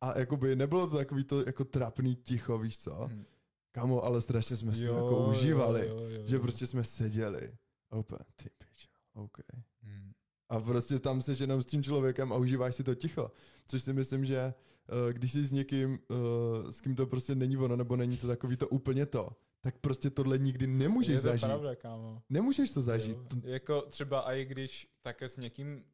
[0.00, 3.08] A jakoby nebylo to takový to jako trapný ticho, víš co?
[3.12, 3.24] Hm.
[3.72, 5.88] Kamo, ale strašně jsme si to jako užívali.
[5.88, 6.42] Jo, jo, Že jo.
[6.42, 7.52] prostě jsme seděli.
[7.90, 9.38] A úplně, ty pičo, OK.
[9.82, 10.12] Hm.
[10.48, 13.30] A prostě tam seš jenom s tím člověkem a užíváš si to ticho.
[13.66, 17.56] Což si myslím, že eh, když jsi s někým, eh, s kým to prostě není
[17.56, 19.28] ono, nebo není to takový to úplně to,
[19.60, 21.46] tak prostě tohle nikdy nemůžeš Je to zažít.
[21.46, 22.22] pravda, kámo.
[22.28, 23.18] Nemůžeš to zažít.
[23.34, 23.40] Jo.
[23.44, 25.84] Jako třeba i když také s někým,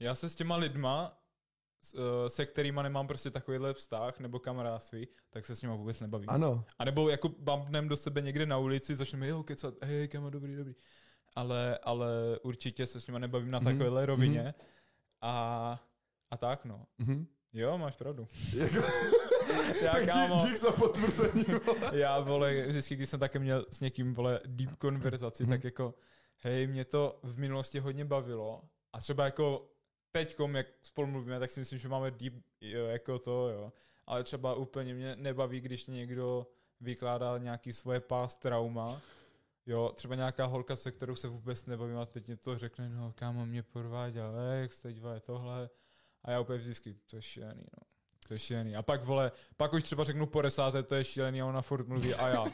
[0.00, 1.22] já se s těma lidma,
[2.28, 6.30] se kterýma nemám prostě takovýhle vztah nebo kamarádství, tak se s nima vůbec nebavím.
[6.30, 10.30] Ano, A nebo jako bumpnem do sebe někde na ulici, začneme jo kecat, hej, kámo,
[10.30, 10.74] dobrý, dobrý.
[11.34, 12.08] Ale, ale
[12.42, 14.54] určitě se s nima nebavím na Mhm, takovéhle rovině.
[15.20, 15.80] A,
[16.30, 16.86] a tak no.
[16.98, 17.26] mhm.
[17.52, 18.28] Jo, máš pravdu.
[18.56, 18.76] Jako,
[19.82, 20.36] Já, tak kámo.
[20.38, 21.44] dík, dík za potvrzení.
[21.66, 21.90] vole.
[21.92, 25.52] Já, vole, vždycky, když jsem také měl s někým, vole, deep konverzaci, Mhm.
[25.52, 25.94] tak jako,
[26.38, 28.62] hej, mě to v minulosti hodně bavilo
[28.92, 29.68] a třeba jako
[30.24, 33.72] teďkom, jak spolu mluvíme, tak si myslím, že máme deep, jo, jako to, jo.
[34.06, 36.46] Ale třeba úplně mě nebaví, když někdo
[36.80, 39.00] vykládá nějaký svoje past trauma,
[39.66, 43.12] jo, třeba nějaká holka, se kterou se vůbec nebavím a teď mě to řekne, no
[43.12, 45.70] kámo, mě podváděl ex, teď vole tohle
[46.22, 47.86] a já úplně vždycky, to je šílený, no.
[48.28, 48.76] To je šílený.
[48.76, 51.88] A pak, vole, pak už třeba řeknu po desáté, to je šílený a ona furt
[51.88, 52.44] mluví a já.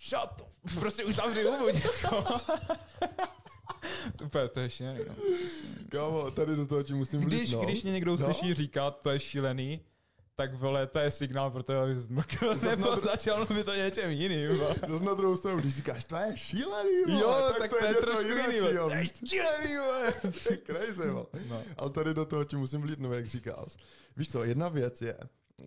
[0.00, 0.74] Shut up.
[0.80, 1.66] Prostě už zavři hubu.
[4.24, 5.14] Úplně, to je šílený, no.
[5.88, 7.64] kamo, tady do toho ti musím Když, vlítnout.
[7.64, 8.18] když mě někdo No.
[8.18, 9.80] slyší říkat, to je šílený,
[10.36, 13.74] tak vole, to je signál pro to, aby zmrkl, Zas nebo dru- začal mluvit o
[13.74, 14.56] něčem jiným.
[14.88, 17.84] Zase na druhou stranu, když říkáš, to je šílený, vole, Jo, tak, tak to je,
[17.84, 20.12] je něco trošku jiný, jo, To je šílený, vole.
[20.22, 21.26] to je crazy, vole.
[21.48, 21.62] No.
[21.76, 23.66] Ale tady do toho ti musím vlítnout, jak říkal.
[24.16, 25.16] Víš co, jedna věc je,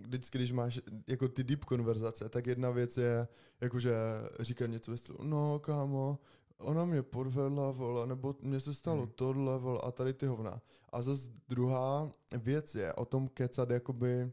[0.01, 3.27] vždycky, když máš jako ty deep konverzace, tak jedna věc je,
[3.61, 3.93] jakože
[4.39, 6.19] říkat něco ve stylu, no kámo,
[6.59, 9.11] ona mě podvedla, vole, nebo mně se stalo Hmm.
[9.15, 10.61] tohle, vole, a tady ty hovna.
[10.89, 14.31] A zase druhá věc je o tom kecat jakoby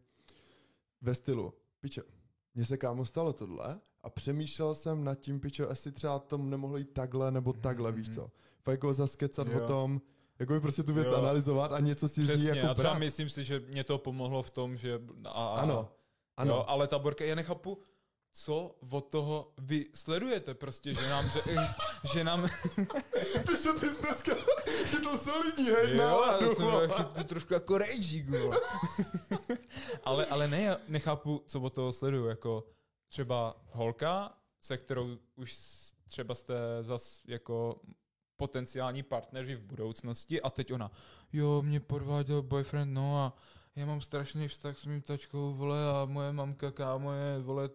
[1.00, 2.02] ve stylu, piče,
[2.54, 6.76] mně se kámo stalo tohle a přemýšlel jsem nad tím, piče, jestli třeba to nemohlo
[6.76, 8.14] jít takhle nebo takhle, víš mhm.
[8.14, 8.30] co.
[8.62, 9.64] Fakt jako zase kecat Jo.
[9.64, 10.00] o tom,
[10.38, 11.16] jako by prostě tu věc Jo.
[11.16, 13.98] analyzovat a něco si z ní Přesně, jako a třeba myslím si, že mě to
[13.98, 15.00] pomohlo v tom, že...
[15.24, 15.88] A, a, Ano,
[16.36, 16.54] ano.
[16.54, 17.78] Jo, ale ta Borka, já nechápu,
[18.32, 21.40] co od toho vy sledujete prostě, že nám, že,
[22.12, 22.42] že nám,
[23.46, 24.34] Piše, ty jsi dneska
[24.84, 28.60] chytl solidní, hej, jo, náladu, jsem chytl trošku jako rejžík, vole.
[30.04, 32.64] ale, ale ne, já nechápu, co od toho sleduju, jako
[33.08, 35.56] třeba holka, se kterou už
[36.08, 37.80] třeba jste zas jako
[38.36, 40.90] potenciální partneři v budoucnosti a teď ona,
[41.32, 43.36] jo, mě podváděl boyfriend, no a
[43.76, 47.70] já mám strašný vztah s mým tačkou, vole, a moje mamka, kámo je, vole,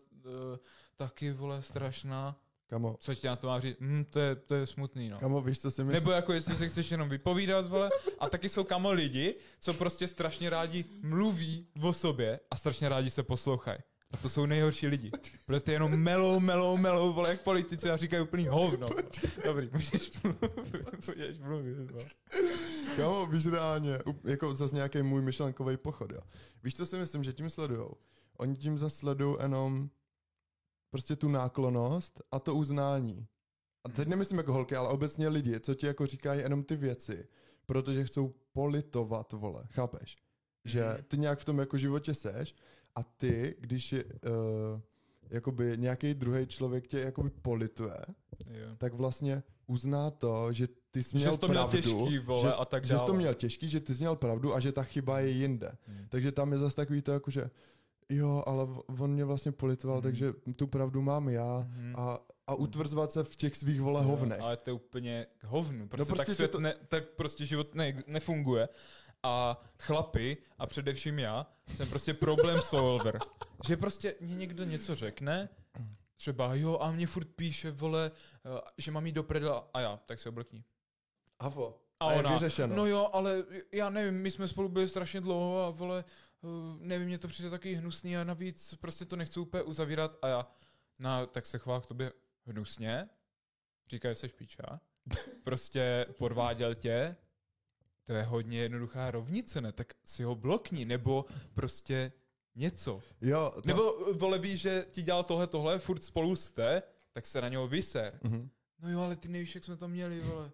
[0.95, 2.37] taky, vole, strašná.
[2.69, 3.77] Kamo, Co ti na to má říct?
[3.79, 5.19] Hm, to, je, to je smutný, no.
[5.19, 5.93] kamo, víš, co si myslím?
[5.93, 7.89] Nebo jako jestli se chceš jenom vypovídat, vole.
[8.19, 13.09] A taky jsou kamo lidi, co prostě strašně rádi mluví o sobě a strašně rádi
[13.09, 13.77] se poslouchají.
[14.11, 15.11] A to jsou nejhorší lidi.
[15.45, 18.89] Protože ty jenom melou, melou, melou, vole, jak politici a říkají úplný hovno.
[19.45, 22.05] Dobrý, můžeš mluvit, můžeš mluvit, vole.
[22.95, 26.21] Kamo, víš reálně, jako zase nějaký můj myšlenkový pochod, jo.
[26.63, 27.93] Víš, co si myslím, že tím sledujou?
[28.37, 29.89] Oni tím zase sledují jenom
[30.89, 33.27] prostě tu náklonost a to uznání.
[33.83, 37.27] A teď nemyslím jako holky, ale obecně lidi, co ti jako říkají jenom ty věci,
[37.65, 40.17] protože chcou politovat, vole, chápeš?
[40.65, 41.03] Že Mhm.
[41.07, 42.55] ty nějak v tom jako životě seš
[42.95, 44.11] a ty, když je, uh,
[45.29, 47.97] jakoby nějaký druhý člověk tě jakoby polituje,
[48.47, 48.75] Jo.
[48.77, 52.41] tak vlastně uzná to, že ty jsi Že měl jsi to měl pravdu, těžký, vole,
[52.49, 53.17] že, a tak že jsi to dále.
[53.17, 55.71] měl těžký, že ty jsi měl pravdu a že ta chyba je jinde.
[55.87, 56.05] Hmm.
[56.09, 57.49] Takže tam je zase takový to jako, že
[58.09, 58.67] jo, ale
[58.99, 60.03] on mě vlastně politoval, Mhm.
[60.03, 61.95] takže tu pravdu mám já Mhm.
[61.97, 64.41] a, a utvrzovat se v těch svých vole Jo, hovnech.
[64.41, 65.87] Ale to je úplně hovnu.
[65.87, 68.69] Prostě, prostě tak, tě svět to- ne, tak prostě život ne, nefunguje.
[69.23, 73.19] A chlapi, a především já, jsem prostě problem solver.
[73.67, 75.49] že prostě mě někdo něco řekne,
[76.15, 78.11] třeba jo, a mě furt píše, vole,
[78.45, 80.63] eh, že mám jít do prdela, a já, tak se oblekni.
[81.39, 81.81] Avo.
[81.99, 82.75] A, A je ona, vyřešeno.
[82.75, 86.03] no jo, ale já nevím, my jsme spolu byli strašně dlouho a vole,
[86.79, 90.47] nevím, mě to přijde taky hnusný a navíc prostě to nechci úplně uzavírat a já,
[90.99, 92.11] no, tak se chová k tobě
[92.45, 93.09] hnusně,
[93.89, 94.79] říká, že seš píča,
[95.43, 97.15] prostě podváděl tě,
[98.05, 99.71] to je hodně jednoduchá rovnice, ne?
[99.71, 102.11] Tak si ho blokni, nebo prostě
[102.55, 103.01] něco.
[103.21, 106.83] Jo, no, Nebo eh, vole víš, že ti dělal tohle, tohle, furt spolu jste,
[107.13, 108.19] tak se na něho vyser.
[108.23, 108.49] Mhm.
[108.79, 110.51] No jo, ale ty nevíš, jak jsme to měli, vole.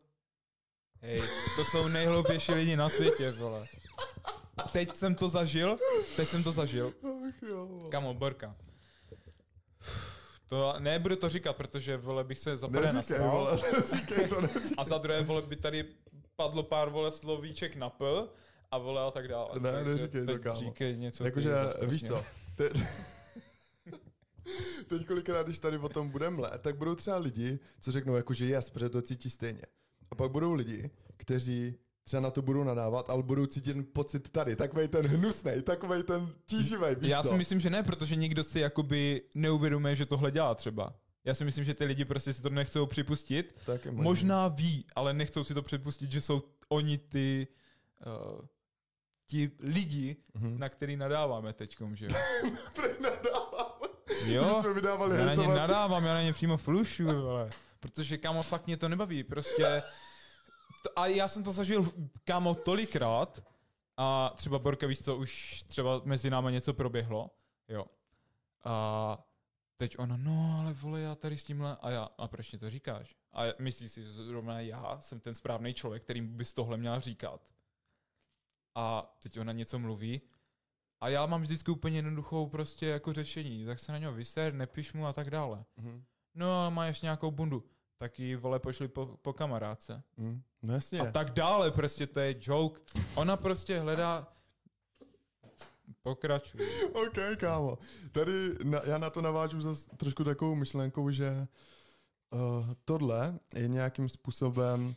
[1.01, 1.19] Hej,
[1.55, 3.67] to jsou nejhloupější lidi na světě, vole.
[4.71, 5.77] Teď jsem to zažil,
[6.15, 6.93] teď jsem to zažil.
[7.89, 8.55] Kamo, Borka.
[10.47, 13.31] To, nebudu to říkat, protože, vole, bych se za prvé nasral.
[13.31, 14.71] vole, neříkej to, neříkej.
[14.77, 15.85] A za druhé, vole, by tady
[16.35, 18.05] padlo pár, vole, slovíček na P
[18.71, 19.59] a vole a tak dále.
[19.59, 20.59] Ne, Takže neříkej to, kámo.
[20.59, 21.25] Říkej něco.
[21.25, 21.51] Jakože,
[21.87, 22.23] víš co,
[22.55, 22.69] te,
[24.87, 28.33] teď kolikrát, když tady o tom budeme let, tak budou třeba lidi, co řeknou jako,
[28.33, 29.61] že jes, protože to cítí stejně.
[30.11, 34.29] A pak budou lidi, kteří třeba na to budou nadávat, ale budou cítit ten pocit
[34.29, 37.29] tady, takovej ten hnusnej, takovej ten tíživý, víš Já co?
[37.29, 40.93] si myslím, že ne, protože nikdo si jakoby neuvědomuje, že tohle dělá třeba.
[41.25, 43.55] Já si myslím, že ty lidi prostě si to nechcou připustit.
[43.65, 43.85] Tak.
[43.85, 47.47] Možná ví, ale nechcou si to připustit, že jsou oni ty
[48.05, 48.41] uh,
[49.27, 50.59] ti lidi, Mhm.
[50.59, 52.11] na který nadáváme teďkom, že jo?
[53.01, 53.71] Nadávám.
[54.25, 57.49] Jo, jsme vydávali já na ně nadávám, já na ně přímo flušu, vole.
[57.79, 59.83] Protože kámo, fakt mě to nebaví, prostě.
[60.84, 61.91] To, a já jsem to zažil,
[62.23, 63.43] kámo, tolikrát
[63.97, 67.29] a třeba Borka, víš co, už třeba mezi náma něco proběhlo,
[67.67, 67.86] jo.
[68.63, 69.27] A
[69.77, 72.69] teď ona, no ale vole, já tady s tímhle, a já, a proč mě to
[72.69, 73.15] říkáš?
[73.34, 77.49] A myslíš si, že zrovna já jsem ten správný člověk, kterým bys tohle měl říkat?
[78.75, 80.21] A teď ona něco mluví
[81.01, 84.93] a já mám vždycky úplně jednoduchou prostě jako řešení, tak se na něho vyser, nepiš
[84.93, 85.65] mu a tak dále.
[85.77, 86.03] Mhm.
[86.36, 90.03] No ale má ještě nějakou bundu, tak ji vole pošli po, po kamarádce.
[90.17, 90.41] Mhm.
[90.61, 90.99] No jasně.
[90.99, 92.81] A tak dále, prostě to je joke.
[93.15, 94.27] Ona prostě hledá...
[96.03, 96.61] Pokračuj.
[96.93, 97.77] OK, kámo.
[98.11, 98.31] Tady
[98.63, 101.47] na, já na to navážu zase trošku takovou myšlenkou, že
[102.33, 104.95] uh, tohle je nějakým způsobem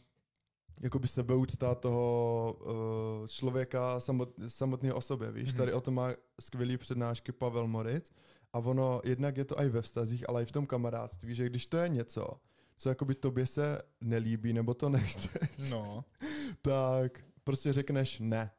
[0.81, 5.49] jakoby sebeúcta toho uh, člověka samot, samotného o sobě, víš?
[5.49, 5.59] Mhm.
[5.59, 8.11] Tady o tom má skvělý přednášky Pavel Moritz
[8.53, 11.67] a ono, jednak je to i ve vztazích, ale i v tom kamarádství, že když
[11.67, 12.41] to je něco,
[12.77, 16.05] co jakoby tobě se nelíbí nebo to nechceš, No.
[16.63, 18.51] tak prostě řekneš ne.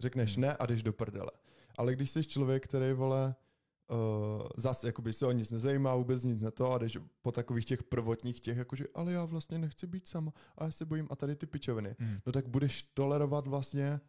[0.00, 0.40] Řekneš Hmm.
[0.42, 1.30] ne a jdeš do prdele.
[1.78, 3.34] Ale když jsi člověk, který, vole,
[3.90, 3.96] uh,
[4.56, 7.82] zase jakoby se o nic nezajímá, vůbec nic na to a jdeš po takových těch
[7.82, 11.36] prvotních těch, jakože, ale já vlastně nechci být sama a já se bojím a tady
[11.36, 11.96] ty pičoviny.
[11.98, 12.18] Hmm.
[12.26, 14.00] No tak budeš tolerovat vlastně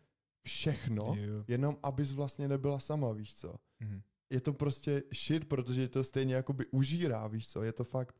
[0.44, 1.44] všechno, Jo.
[1.48, 3.56] jenom abys vlastně nebyla sama, víš co.
[3.82, 4.02] Hmm.
[4.30, 7.64] Je to prostě shit, protože to stejně jakoby užírá, víš co.
[7.64, 8.16] Je to fakt,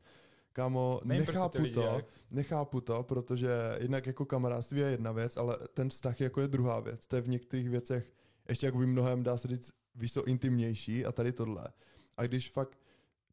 [0.54, 3.48] kámo, nechápu lidi to, jak- nechápu to, protože
[3.78, 7.06] jednak jako kamarádství je jedna věc, ale ten vztah jako je druhá věc.
[7.06, 8.12] To je v některých věcech
[8.48, 11.68] ještě jakoby mnohem, dá se říct, víš co, intimnější a tady tohle.
[12.16, 12.78] A když fakt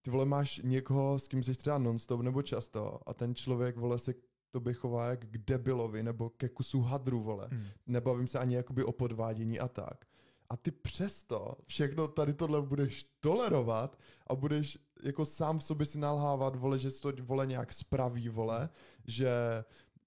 [0.01, 3.99] ty vole máš někoho, s kým jsi třeba nonstop nebo často a ten člověk vole
[3.99, 4.13] se
[4.51, 7.47] tobě chová jak k debilovi nebo ke kusu hadru, vole.
[7.51, 7.65] Hmm.
[7.87, 10.05] Nebavím se ani jakoby o podvádění a tak.
[10.49, 15.97] A ty přesto všechno tady tohle budeš tolerovat a budeš jako sám v sobě si
[15.99, 18.69] nalhávat, vole, že se to vole nějak spraví, vole,
[19.07, 19.29] že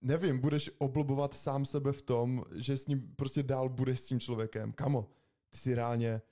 [0.02, 4.20] nevím, budeš oblbovat sám sebe v tom, že s ním prostě dál budeš s tím
[4.20, 4.72] člověkem.
[4.72, 5.08] Kamo,
[5.50, 6.22] ty si reálně,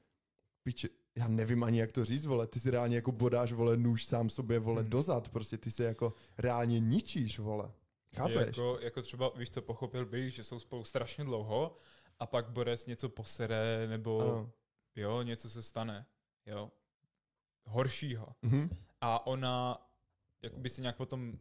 [0.63, 4.05] piče, já nevím ani jak to říct, vole, ty si reálně jako bodáš, vole, nůž
[4.05, 4.91] sám sobě, vole, Hmm.
[4.91, 7.73] dozad, prostě ty se jako reálně ničíš, vole.
[8.17, 8.47] Chápeš?
[8.47, 11.77] Jako, jako třeba, víš co, pochopil bych, že jsou spolu strašně dlouho
[12.19, 14.51] a pak Borec něco posere, nebo Ano.
[14.97, 16.07] jo, něco se stane,
[16.47, 16.71] jo,
[17.73, 18.27] horšího.
[18.43, 18.71] Mhm.
[19.01, 19.79] A ona
[20.43, 21.37] jakoby si nějak potom uh,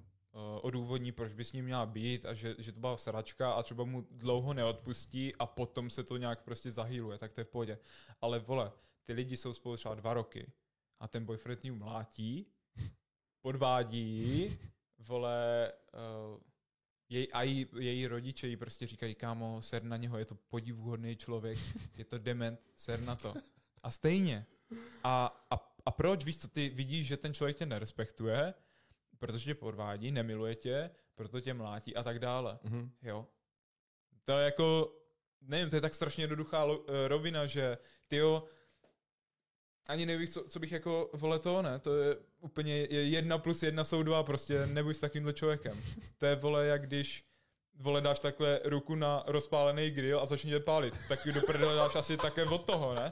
[0.61, 3.83] odůvodní, proč by s ním měla být a že, že to byla sračka a třeba
[3.83, 7.77] mu dlouho neodpustí a potom se to nějak prostě zahýluje, tak to je v pohodě.
[8.21, 8.71] Ale vole,
[9.03, 10.51] ty lidi jsou spolu třeba dva roky
[10.99, 12.45] a ten boyfriend ji mlátí,
[13.41, 14.59] podvádí
[14.97, 15.71] vole,
[16.33, 16.39] uh,
[17.09, 21.15] jej, a jí, její rodiče jí prostě říkají, kámo, ser na něho, je to podivuhodný
[21.15, 21.59] člověk,
[21.97, 23.33] je to dement, ser na to.
[23.83, 24.45] A stejně.
[25.03, 26.25] A, a, a proč?
[26.25, 28.53] Víš co, ty vidíš, že ten člověk tě nerespektuje,
[29.19, 32.59] protože tě podvádí, nemiluje tě, proto tě mlátí a tak dále.
[32.63, 32.91] Mhm.
[33.01, 33.27] Jo.
[34.23, 34.95] To je jako,
[35.41, 37.77] nevím, to je tak strašně jednoduchá lo, eh, rovina, že
[38.07, 38.43] ty jo,
[39.87, 43.63] ani nevíš, co, co bych jako, vole to, ne, to je úplně je jedna plus
[43.63, 45.83] jedna jsou dva, prostě nebuď s takovýmhle člověkem.
[46.17, 47.25] To je, vole, jak když,
[47.75, 51.95] vole, dáš takhle ruku na rozpálený grill a začne tě pálit, tak do prdele dáš
[51.95, 53.11] asi také od toho, ne?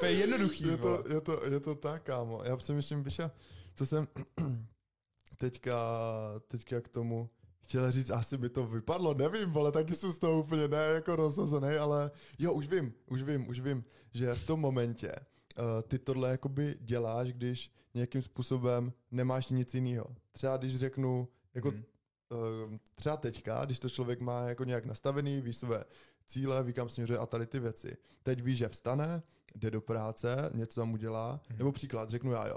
[0.00, 2.42] To je jednoduchý, Je to, je, to, je to tak, kámo.
[2.44, 3.30] Já přemýšlím, já-
[3.74, 4.06] co jsem
[5.36, 5.78] teďka,
[6.48, 7.30] teďka k tomu
[7.60, 11.16] chtěl říct, asi by to vypadlo, nevím, vole, taky jsem z toho úplně ne jako
[11.16, 15.98] rozhozený, ale jo, už vím, už vím, už vím, že v tom momentě uh, ty
[15.98, 20.06] tohle jakoby děláš, když nějakým způsobem nemáš nic jiného.
[20.32, 21.84] Třeba když řeknu, jako Hmm.
[22.30, 25.84] uh, třeba teďka, když to člověk má jako nějak nastavený, ví své
[26.26, 27.96] cíle, ví kam směřuje a tady ty věci.
[28.22, 29.22] Teď ví, že vstane,
[29.54, 31.58] jde do práce, něco tam udělá, Mhm.
[31.58, 32.56] nebo příklad, řeknu já, jo,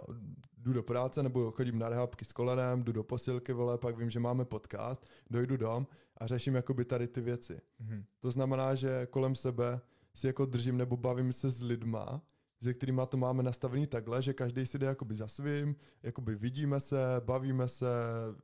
[0.58, 4.10] jdu do práce, nebo chodím na rehabky s kolenem, jdu do posilky, vole, pak vím,
[4.10, 5.88] že máme podcast, dojdu dom
[6.18, 7.62] a řeším jakoby tady ty věci.
[7.80, 8.04] Mhm.
[8.20, 9.82] To znamená, že kolem sebe
[10.16, 12.22] si jako držím nebo bavím se s lidma,
[12.64, 16.80] se kterými to máme nastavený takhle, že každý si jde jakoby za svým, jakoby vidíme
[16.80, 17.86] se, bavíme se,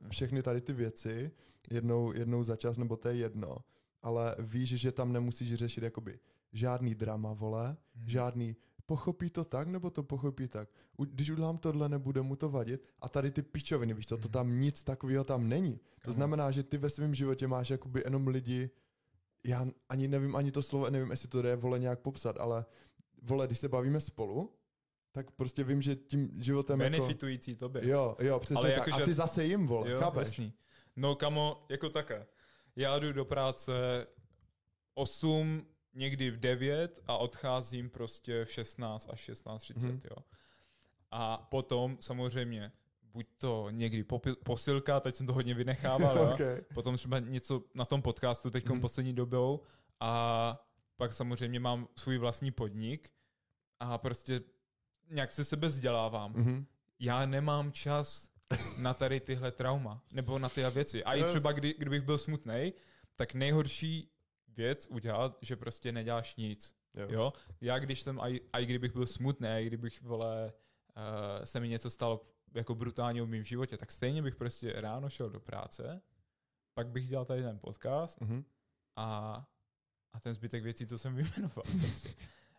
[0.08, 1.30] všechny tady ty věci,
[1.70, 3.56] jednou, jednou za čas, nebo to je jedno.
[4.02, 6.18] Ale víš, že tam nemusíš řešit jakoby
[6.54, 8.08] žádný drama, vole, Mhm.
[8.08, 10.68] žádný pochopí to tak, nebo to pochopí tak.
[10.96, 12.82] U, když udělám tohle, nebude mu to vadit.
[13.00, 14.32] A tady ty pičoviny, víš co, to Mhm.
[14.32, 15.80] tam nic takového tam není.
[16.04, 18.70] To znamená, že ty ve svém životě máš jakoby jenom lidi,
[19.46, 22.64] já ani nevím ani to slovo, nevím, jestli to jde vole nějak popsat, ale
[23.22, 24.52] vole, když se bavíme spolu,
[25.12, 27.80] tak prostě vím, že tím životem Benefitující tobě.
[27.82, 27.90] jako...
[27.92, 28.86] Jo, jo, přesně Ale tak.
[28.86, 30.26] jako, a že- ty zase jim, vole, Jo, chápeš?
[30.28, 30.52] jasný.
[30.96, 32.26] No kamo, jako také.
[32.76, 33.72] Já jdu do práce
[34.94, 40.00] 8, někdy v 9 a odcházím prostě v 16 až 16.30, Mhm.
[40.10, 40.16] jo.
[41.10, 42.72] A potom samozřejmě
[43.02, 44.04] buď to někdy
[44.44, 46.30] posilka, teď jsem to hodně vynechával, jo.
[46.34, 46.60] okay.
[46.74, 48.80] Potom třeba něco na tom podcastu teď Mhm.
[48.80, 49.62] poslední dobou
[50.00, 50.66] a
[50.96, 53.10] pak samozřejmě mám svůj vlastní podnik
[53.80, 54.40] a prostě
[55.10, 56.66] nějak se sebe vzdělávám Mhm.
[57.00, 58.28] já nemám čas
[58.78, 61.04] na tady tyhle trauma, nebo na ty věci.
[61.04, 62.72] A i třeba, kdy, kdybych byl smutný,
[63.16, 64.10] tak nejhorší
[64.56, 66.74] věc udělat, že prostě neděláš nic.
[66.94, 67.06] Jo.
[67.10, 67.32] Jo?
[67.60, 70.52] Já když jsem, aj, aj kdybych byl smutný, aj kdybych, vole,
[70.96, 72.24] uh, se mi něco stalo
[72.54, 76.02] jako brutálně v mém životě, tak stejně bych prostě ráno šel do práce,
[76.74, 78.44] pak bych dělal tady ten podcast Mhm.
[78.96, 79.36] a,
[80.12, 81.64] a ten zbytek věcí, co jsem vyjmenoval.
[81.80, 82.14] Prostě.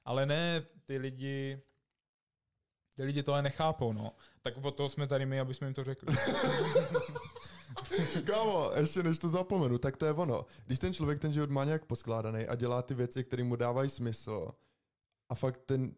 [0.06, 1.62] Ale ne, ty lidi,
[2.96, 4.16] ty lidi tohle nechápou, no.
[4.42, 6.16] Tak od toho jsme tady my, aby jsme jim to řekli.
[8.26, 10.46] Kámo, ještě než to zapomenu, tak to je ono.
[10.66, 13.90] Když ten člověk ten život má nějak poskládaný a dělá ty věci, které mu dávají
[13.90, 14.52] smysl
[15.30, 15.92] a fakt ten uh,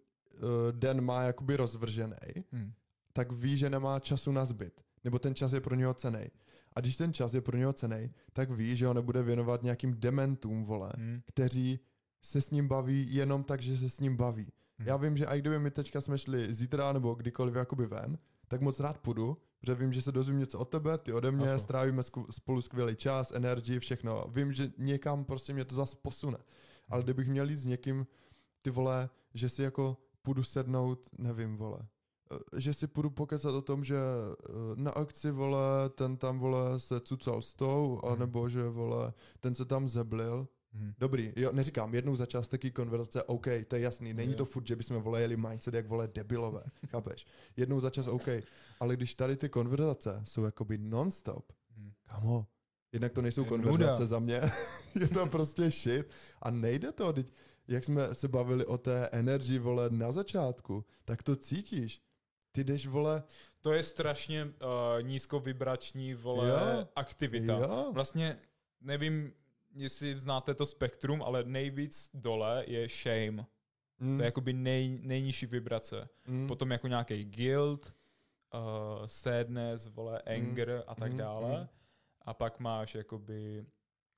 [0.71, 2.15] den má jakoby rozvržený,
[2.51, 2.73] Hmm.
[3.13, 4.81] tak ví, že nemá času na zbyt.
[5.03, 6.31] Nebo ten čas je pro něho cený.
[6.73, 9.99] A když ten čas je pro něho cený, tak ví, že ho nebude věnovat nějakým
[9.99, 11.21] dementům, vole, Hmm.
[11.25, 11.79] kteří
[12.21, 14.51] se s ním baví jenom tak, že se s ním baví.
[14.79, 14.87] Hmm.
[14.87, 18.17] Já vím, že i kdyby my teďka jsme šli zítra nebo kdykoliv jakoby ven,
[18.47, 21.51] tak moc rád půjdu, protože vím, že se dozvím něco od tebe, ty ode mě,
[21.53, 21.59] Afu.
[21.63, 24.23] strávíme spolu skvělý čas, energii, všechno.
[24.29, 26.37] Vím, že někam prostě mě to zase posune.
[26.89, 28.07] Ale kdybych měl jít s někým,
[28.61, 31.79] ty vole, že si jako půjdu sednout, nevím, vole,
[32.55, 36.79] eh, že si půjdu pokecat o tom, že eh, na akci, vole, ten tam, vole,
[36.79, 38.13] se cucal s tou, Mhm.
[38.13, 40.47] anebo že, vole, ten se tam zeblil.
[40.73, 40.93] Mhm.
[40.97, 44.67] Dobrý, jo, neříkám, jednou za čas taky konverzace, OK, to je jasný, není to furt,
[44.67, 47.25] že bychom vole jeli mindset jak vole debilové, chápeš?
[47.57, 48.27] Jednou za čas OK,
[48.79, 51.91] ale když tady ty konverzace jsou jakoby non-stop, Mhm.
[52.05, 52.47] kamo,
[52.91, 54.05] jednak to nejsou Je konverzace nuda.
[54.05, 54.41] za mě,
[54.99, 56.09] je to prostě shit
[56.41, 57.33] a nejde to, teď,
[57.67, 62.01] jak jsme se bavili o té energii, vole, na začátku, tak to cítíš.
[62.51, 63.23] Ty jdeš, vole,
[63.61, 64.51] To je strašně uh,
[65.01, 66.87] nízkovibrační, vole, Jo.
[66.95, 67.53] aktivita.
[67.53, 68.39] jo, Vlastně
[68.81, 69.33] nevím,
[69.77, 73.45] jestli znáte to spektrum, ale nejvíc dole je shame.
[73.99, 76.09] mm, To je jakoby nej, nejnižší vibrace.
[76.27, 77.93] mm, Potom jako nějaký guilt,
[78.53, 81.61] uh, sadness, vole, anger a tak mm, dále.
[81.61, 81.67] mm.
[82.21, 83.65] A pak máš jakoby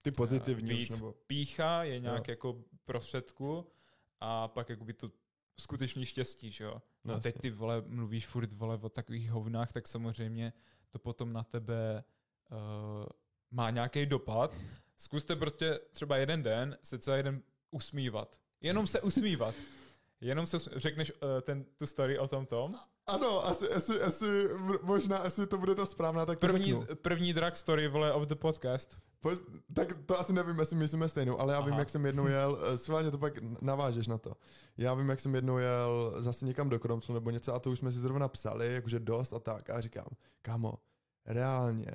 [0.01, 2.31] ty pozitivní už, víc nebo, pícha je nějak Jo.
[2.31, 3.67] jako prostředku
[4.19, 5.11] a pak jakoby to
[5.59, 6.81] skutečný štěstí, že jo.
[7.03, 10.53] No, a teď ty vole mluvíš furt vole o takových hovnách, tak samozřejmě
[10.89, 12.03] to potom na tebe
[12.51, 13.05] uh,
[13.51, 14.55] má nějaký dopad.
[15.01, 17.41] Zkuste prostě třeba jeden den se celý den
[17.71, 18.39] usmívat.
[18.61, 19.55] Jenom se usmívat.
[20.21, 20.81] Jenom se usmívat.
[20.81, 22.75] řekneš uh, ten, tu story o tom tom.
[23.07, 24.25] Ano, asi, asi, asi,
[24.81, 26.95] možná, asi to bude ta správná, tak to První, řeknu.
[26.95, 28.97] první drag story, vole, of the podcast.
[29.21, 29.39] Pojď,
[29.73, 31.79] tak to asi nevím, jestli myslíme stejnou, ale já vím, Aha.
[31.79, 34.33] jak jsem jednou jel, eh, schválně to pak navážeš na to.
[34.77, 37.79] Já vím, jak jsem jednou jel zase někam do Kromcu nebo něco a to už
[37.79, 39.69] jsme si zrovna psali, jakože dost a tak.
[39.69, 40.07] A říkám,
[40.41, 40.73] kámo,
[41.25, 41.91] reálně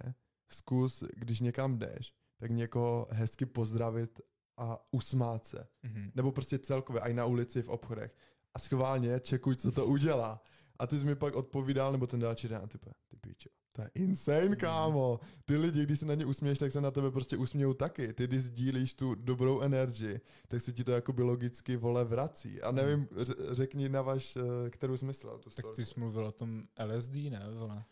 [0.49, 2.13] zkus, když někam jdeš,
[2.45, 4.21] tak někoho hezky pozdravit
[4.57, 5.67] a usmát se.
[5.83, 6.11] Mhm.
[6.15, 8.17] Nebo prostě celkově, i na ulici, v obchodech.
[8.55, 10.43] A schválně čekuj, co to udělá.
[10.79, 13.49] A ty jsi mi pak odpovídal, nebo ten další den, a ty, ty píčo.
[13.73, 15.21] To je insane, kámo.
[15.45, 18.13] Ty lidi, když se na ně usměješ, tak se na tebe prostě usmějou taky.
[18.13, 22.63] Ty, když sdílíš tu dobrou energii, tak se ti to jakoby logicky vole vrací.
[22.63, 26.27] A nevím, ř- řekni na vaš, eh, kterou jsi myslel tu Tak ty jsi mluvil
[26.27, 27.47] o tom LSD, ne?
[27.55, 27.85] Vole.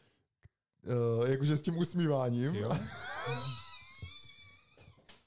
[1.18, 2.55] Uh, jakože s tím usmíváním.
[2.55, 2.70] Jo.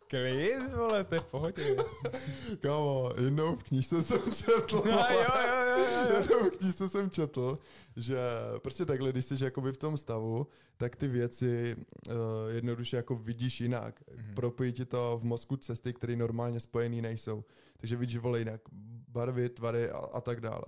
[0.08, 1.76] Klid, vole, to je v pohodě.
[2.62, 4.84] Kámo, jednou v knížce jsem četl.
[4.86, 6.18] No, jo, jo, jo, jo, jo.
[6.18, 7.60] Jednou v knížce jsem četl,
[7.96, 8.18] že
[8.62, 10.48] prostě takhle, když jsi jakoby v tom stavu,
[10.78, 11.76] tak ty věci
[12.08, 12.14] uh,
[12.56, 14.04] jednoduše jako vidíš jinak.
[14.08, 14.20] Mhm.
[14.20, 14.34] Mm-hmm.
[14.34, 17.44] Propojí ti to v mozku cesty, které normálně spojený nejsou.
[17.78, 18.62] Takže vidíš vole jinak
[19.08, 20.66] barvy, tvary a, a tak dále.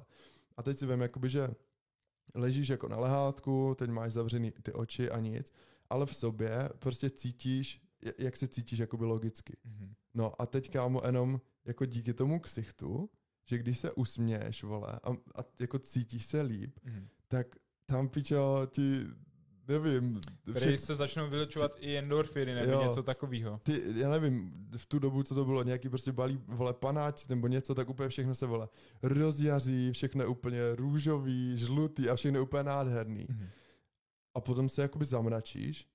[0.58, 1.50] A teď si vím, jakoby, že
[2.36, 5.54] ležíš jako na lehátku, teď máš zavřený ty oči a nic,
[5.90, 7.82] ale v sobě prostě cítíš,
[8.18, 9.58] jak se cítíš jakoby logicky.
[9.64, 9.94] Mhm.
[10.14, 13.10] No a teď kámo jenom jako díky tomu ksichtu,
[13.46, 17.08] že když se usměješ, vole, a, a jako cítíš se líp, Mhm.
[17.28, 17.48] tak
[17.86, 19.00] tam pičo ti,
[19.68, 20.22] nevím,
[20.54, 22.82] Prý se začnou vylučovat i endorfiny nebo Jo.
[22.84, 23.60] něco takového.
[23.64, 27.48] ty, já nevím, v tu dobu, co to bylo, nějaký prostě balí, vole, panáč nebo
[27.48, 28.70] něco, tak úplně všechno se, vole,
[29.04, 33.26] rozjaří, všechno je úplně růžový, žlutý a všechno je úplně nádherný.
[33.30, 33.48] Mhm.
[34.36, 35.88] A potom se jakoby zamračíš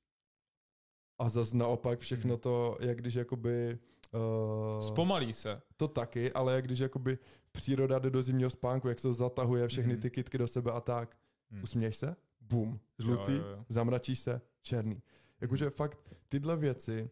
[1.23, 3.79] a zas naopak všechno to, jak když jakoby...
[4.15, 5.61] Uh, Zpomalí se.
[5.77, 7.19] To taky, ale jak když jakoby
[7.53, 10.03] příroda jde do zimního spánku, jak se to zatahuje všechny Mhm.
[10.03, 11.17] ty kytky do sebe a tak.
[11.51, 11.63] Hmm.
[11.63, 13.65] Usměješ se, bum, žlutý, Jo, jo, jo.
[13.69, 15.03] zamračíš se, černý.
[15.41, 15.99] Jakože fakt
[16.29, 17.11] tyhle věci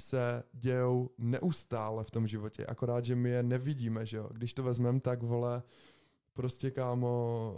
[0.00, 4.28] se dějou neustále v tom životě, akorát, že my je nevidíme, že jo.
[4.32, 5.62] Když to vezmeme, tak vole,
[6.32, 7.56] prostě kámo,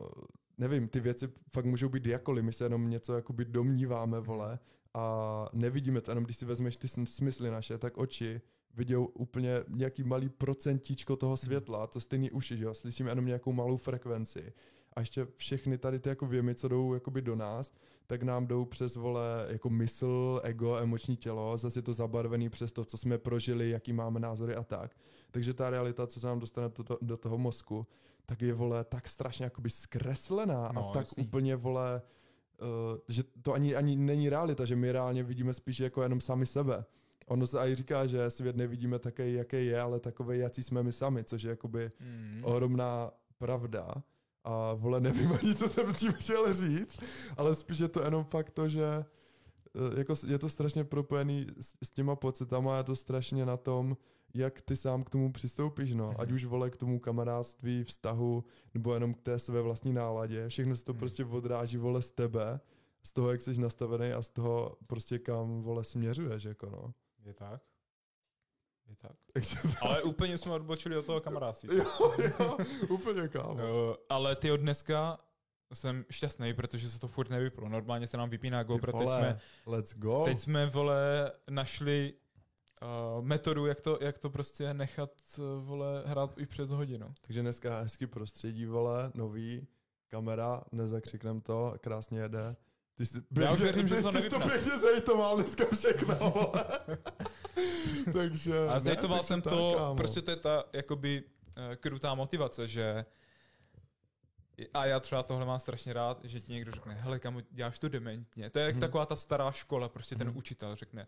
[0.58, 4.58] nevím, ty věci fakt můžou být jakoliv, my se jenom něco jakoby domníváme, vole,
[4.96, 8.40] a nevidíme to, jenom když si vezmeš ty sm- smysly naše, tak oči
[8.74, 13.52] vidějí úplně nějaký malý procentíčko toho světla, to stejný uši, že jo, slyšíme jenom nějakou
[13.52, 14.52] malou frekvenci.
[14.96, 17.72] A ještě všechny tady ty jako věmy, co jdou jakoby do nás,
[18.06, 22.72] tak nám jdou přes vole jako mysl, ego, emoční tělo, zase je to zabarvený přes
[22.72, 24.96] to, co jsme prožili, jaký máme názory a tak.
[25.30, 27.86] Takže ta realita, co se nám dostane do, to, do toho mozku,
[28.26, 31.24] tak je vole tak strašně jakoby zkreslená No, a tak jasný.
[31.24, 32.02] úplně vole,
[32.60, 36.46] uh, že to ani, ani není realita, že my reálně vidíme spíš jako jenom sami
[36.46, 36.84] sebe.
[37.26, 40.92] Ono se i říká, že svět nevidíme také, jaký je, ale takový, jaký jsme my
[40.92, 42.44] sami, což je jakoby Mhm.
[42.44, 43.94] ohromná pravda.
[44.44, 46.98] A vole, nevím ani, co jsem tím chtěl říct,
[47.36, 51.74] ale spíš je to jenom fakt to, že eh, jako je to strašně propojený s,
[51.82, 53.96] s těma pocitama a je to strašně na tom,
[54.38, 56.14] jak ty sám k tomu přistoupíš, no.
[56.18, 60.48] Ať už vole k tomu kamarádství, vztahu, nebo jenom k té své vlastní náladě.
[60.48, 60.98] Všechno se to Mhm.
[60.98, 62.60] prostě odráží, vole, z tebe,
[63.02, 66.94] z toho, jak jsi nastavený a z toho prostě kam, vole, směřuješ, jako no.
[67.24, 67.62] Je tak?
[68.88, 69.16] Je tak.
[69.80, 71.68] Ale úplně jsme odbočili od toho kamarádství.
[71.76, 71.84] jo,
[72.40, 72.56] jo,
[72.88, 73.60] úplně kámo.
[73.60, 75.18] Jo, ale ty od dneska
[75.74, 77.68] jsem šťastný, protože se to furt nevyplo.
[77.68, 78.92] Normálně se nám vypíná GoPro.
[78.92, 80.24] Teď jsme, let's go.
[80.24, 82.14] teď jsme, vole, našli
[82.82, 87.14] uh, metodu, jak to, jak to prostě nechat, uh, vole, hrát i přes hodinu.
[87.20, 89.66] Takže dneska hezký prostředí, vole, nový,
[90.08, 92.56] kamera, nezakřiknem to, krásně jede.
[92.94, 96.64] Ty jsi, Já už věřím, že to ty jsi to pěkně zajitoval dneska všechno, vole.
[98.12, 98.68] Takže...
[98.68, 99.96] A zajitoval jsem tak, to, kámo.
[99.96, 101.22] prostě to je ta, jakoby,
[101.72, 103.04] eh, krutá motivace, že
[104.74, 107.88] a já třeba tohle mám strašně rád, že ti někdo řekne, hele, kamu, děláš to
[107.88, 108.50] dementně.
[108.50, 108.80] To je jak Mhm.
[108.80, 110.36] taková ta stará škola, prostě ten Mhm.
[110.36, 111.06] učitel řekne,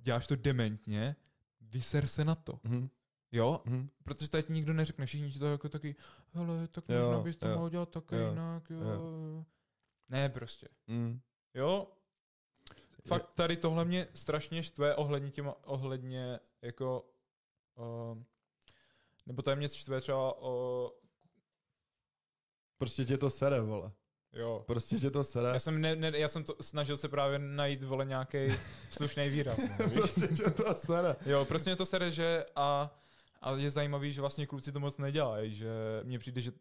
[0.00, 1.16] děláš to dementně,
[1.60, 2.60] vyser se na to.
[2.64, 2.88] Mhm,
[3.32, 3.62] Jo?
[3.64, 3.90] mhm.
[4.04, 5.96] Protože tady ti nikdo neřekne, všichni ti to jako taky,
[6.32, 8.80] hele, tak Jo, možná bys to mohl dělat taky jo, jinak, jo.
[8.80, 9.44] jo.
[10.08, 10.68] Ne, prostě.
[10.86, 11.20] Mm.
[11.54, 11.92] Jo?
[13.06, 17.10] Fakt tady tohle mě strašně štve ohledně těma, ohledně jako,
[17.74, 18.22] uh,
[19.26, 20.92] nebo to je mě štve třeba o,
[22.78, 23.92] Prostě tě to sere, vole.
[24.32, 24.64] Jo.
[24.66, 25.48] Prostě tě to sere.
[25.48, 28.38] Já jsem, ne, ne, já jsem to snažil se právě najít, vole, nějaký
[28.90, 29.58] slušný výraz.
[29.80, 31.16] No, prostě tě to sere.
[31.26, 32.94] Jo, prostě mě to sere, že a,
[33.42, 35.68] a je zajímavý, že vlastně kluci to moc nedělají, že
[36.04, 36.52] mně přijde, že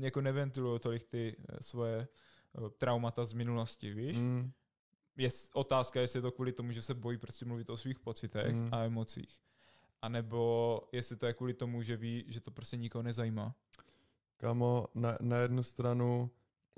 [0.00, 1.96] jako neventilují tolik ty eh, svoje
[2.66, 4.16] eh, traumata z minulosti, víš?
[4.16, 4.52] Mm.
[5.16, 8.52] je otázka, jestli je to kvůli tomu, že se bojí prostě mluvit o svých pocitech
[8.54, 8.68] Mm.
[8.72, 9.38] a emocích.
[10.02, 13.54] A nebo jestli to je kvůli tomu, že ví, že to prostě nikoho nezajímá.
[14.36, 16.30] Kámo, na, na jednu stranu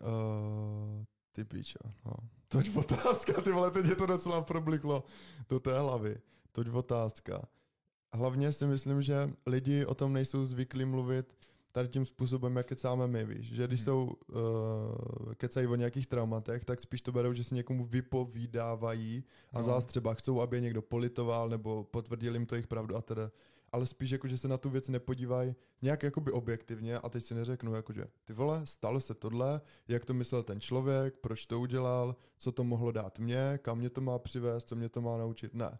[0.02, 2.12] uh, ty píčo, no.
[2.48, 5.04] Toť otázka, ty vole, teď je to docela probliklo
[5.48, 6.18] do té hlavy.
[6.52, 7.42] Toť otázka.
[8.12, 11.34] Hlavně si myslím, že lidi o tom nejsou zvyklí mluvit
[11.72, 13.46] tady tím způsobem, jak kecáme my, víš.
[13.54, 13.84] Že když Hmm.
[13.84, 19.58] jsou, uh, kecají o nějakých traumatech, tak spíš to berou, že si někomu vypovídávají a
[19.58, 19.64] No.
[19.64, 23.30] zás třeba chcou, aby je někdo politoval nebo potvrdil jim to jejich pravdu a teda.
[23.74, 27.34] Ale spíš jako, že se na tu věc nepodívají nějak jakoby objektivně a teď si
[27.34, 32.16] neřeknu, jakože ty vole, stalo se tohle, jak to myslel ten člověk, proč to udělal,
[32.38, 35.54] co to mohlo dát mě, kam mě to má přivést, co mě to má naučit.
[35.54, 35.78] Ne.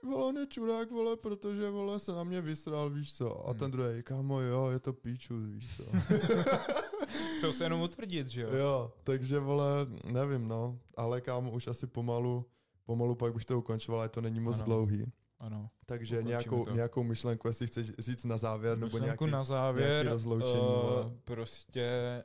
[0.00, 3.46] Ty vole, on je čurák, vole, protože vole se na mě vysral, víš co.
[3.46, 3.58] A Hmm.
[3.58, 5.84] ten druhý, kámo, jo, je to píču, víš co.
[7.38, 8.50] Chcou se jenom utvrdit, že jo?
[8.56, 9.66] jo, takže vole,
[10.04, 12.44] nevím, no, ale kámo, už asi pomalu,
[12.86, 14.64] pomalu pak bych to ukončoval, ale to není moc Ano.
[14.64, 15.12] dlouhý.
[15.40, 15.70] Ano.
[15.86, 16.74] Takže nějakou, to.
[16.74, 19.32] nějakou myšlenku, jestli chceš říct na závěr, nebo Myšlenku nějaký...
[19.32, 21.04] na závěr, nějaký rozloučení, vole.
[21.04, 22.24] uh, prostě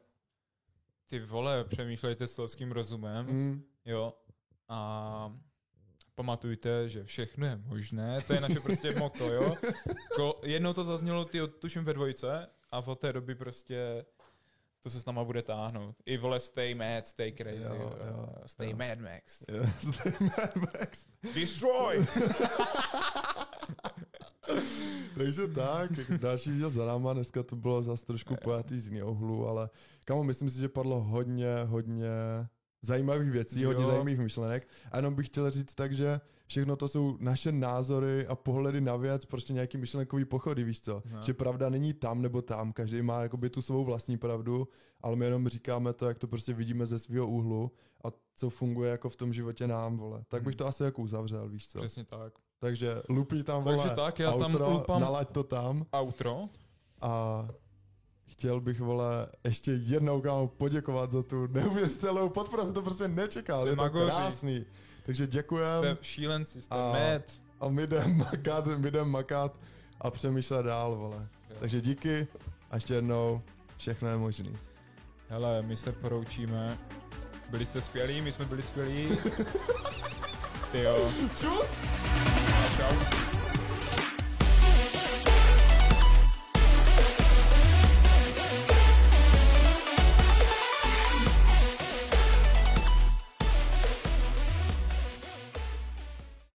[1.05, 4.13] ty vole, přemýšlejte s lidským rozumem, Mm, jo,
[4.69, 5.33] a
[6.15, 9.55] pamatujte, že všechno je možné, to je naše prostě moto, jo.
[10.43, 14.05] Jednou to zaznělo, ty tuším ve dvojce a od té doby prostě
[14.83, 15.95] to se s náma bude táhnout.
[16.05, 18.75] I vole, stay mad, stay crazy, Jo, jo, jo, stay jo.
[18.77, 19.43] mad max.
[19.47, 21.05] yes, Mad Max.
[21.35, 22.05] Destroy!
[25.17, 29.11] Takže tak, jako další video za náma, dneska to bylo zase trošku pojatý z jiného
[29.11, 29.69] úhlu, ale
[30.05, 32.07] kamo, myslím si, že padlo hodně, hodně
[32.81, 33.69] zajímavých věcí, Jo.
[33.69, 36.19] hodně zajímavých myšlenek a jenom bych chtěl říct tak, že
[36.53, 41.01] všechno to jsou naše názory a pohledy na věc, prostě nějaký myšlenkový pochody, víš co?
[41.11, 41.21] No.
[41.21, 44.67] Že pravda není tam nebo tam, každý má jakoby tu svou vlastní pravdu,
[45.01, 47.71] ale my jenom říkáme to, jak to prostě vidíme ze svého úhlu
[48.03, 50.23] a co funguje jako v tom životě nám, vole.
[50.27, 50.57] Tak bych Hmm.
[50.57, 51.79] to asi jako uzavřel, víš co?
[51.79, 52.33] Přesně tak.
[52.59, 56.49] Takže lupí tam, vole, Takže tak, já tam outro, lupám- nalaď to tam Outro.
[57.01, 57.47] a
[58.25, 63.59] chtěl bych, vole, ještě jednou kámo poděkovat za tu neuvěřitelnou podporu, jsem to prostě nečekal,
[63.59, 64.11] Jste je to magoři.
[64.11, 64.65] krásný.
[65.05, 67.21] Takže děkujem Jste šílenci, jste A- mad.
[67.59, 69.55] a my jdem makat, my jdem makat
[70.01, 71.27] a přemýšlet dál, vole.
[71.49, 71.55] Jo.
[71.59, 72.27] Takže díky
[72.71, 73.41] a ještě jednou,
[73.77, 74.57] všechno je možný.
[75.29, 76.77] Hele, my se poroučíme.
[77.49, 79.09] Byli jste skvělí, my jsme byli skvělí.
[80.71, 81.11] Ty jo.
[81.39, 81.77] Čus!
[82.77, 83.22] Čau.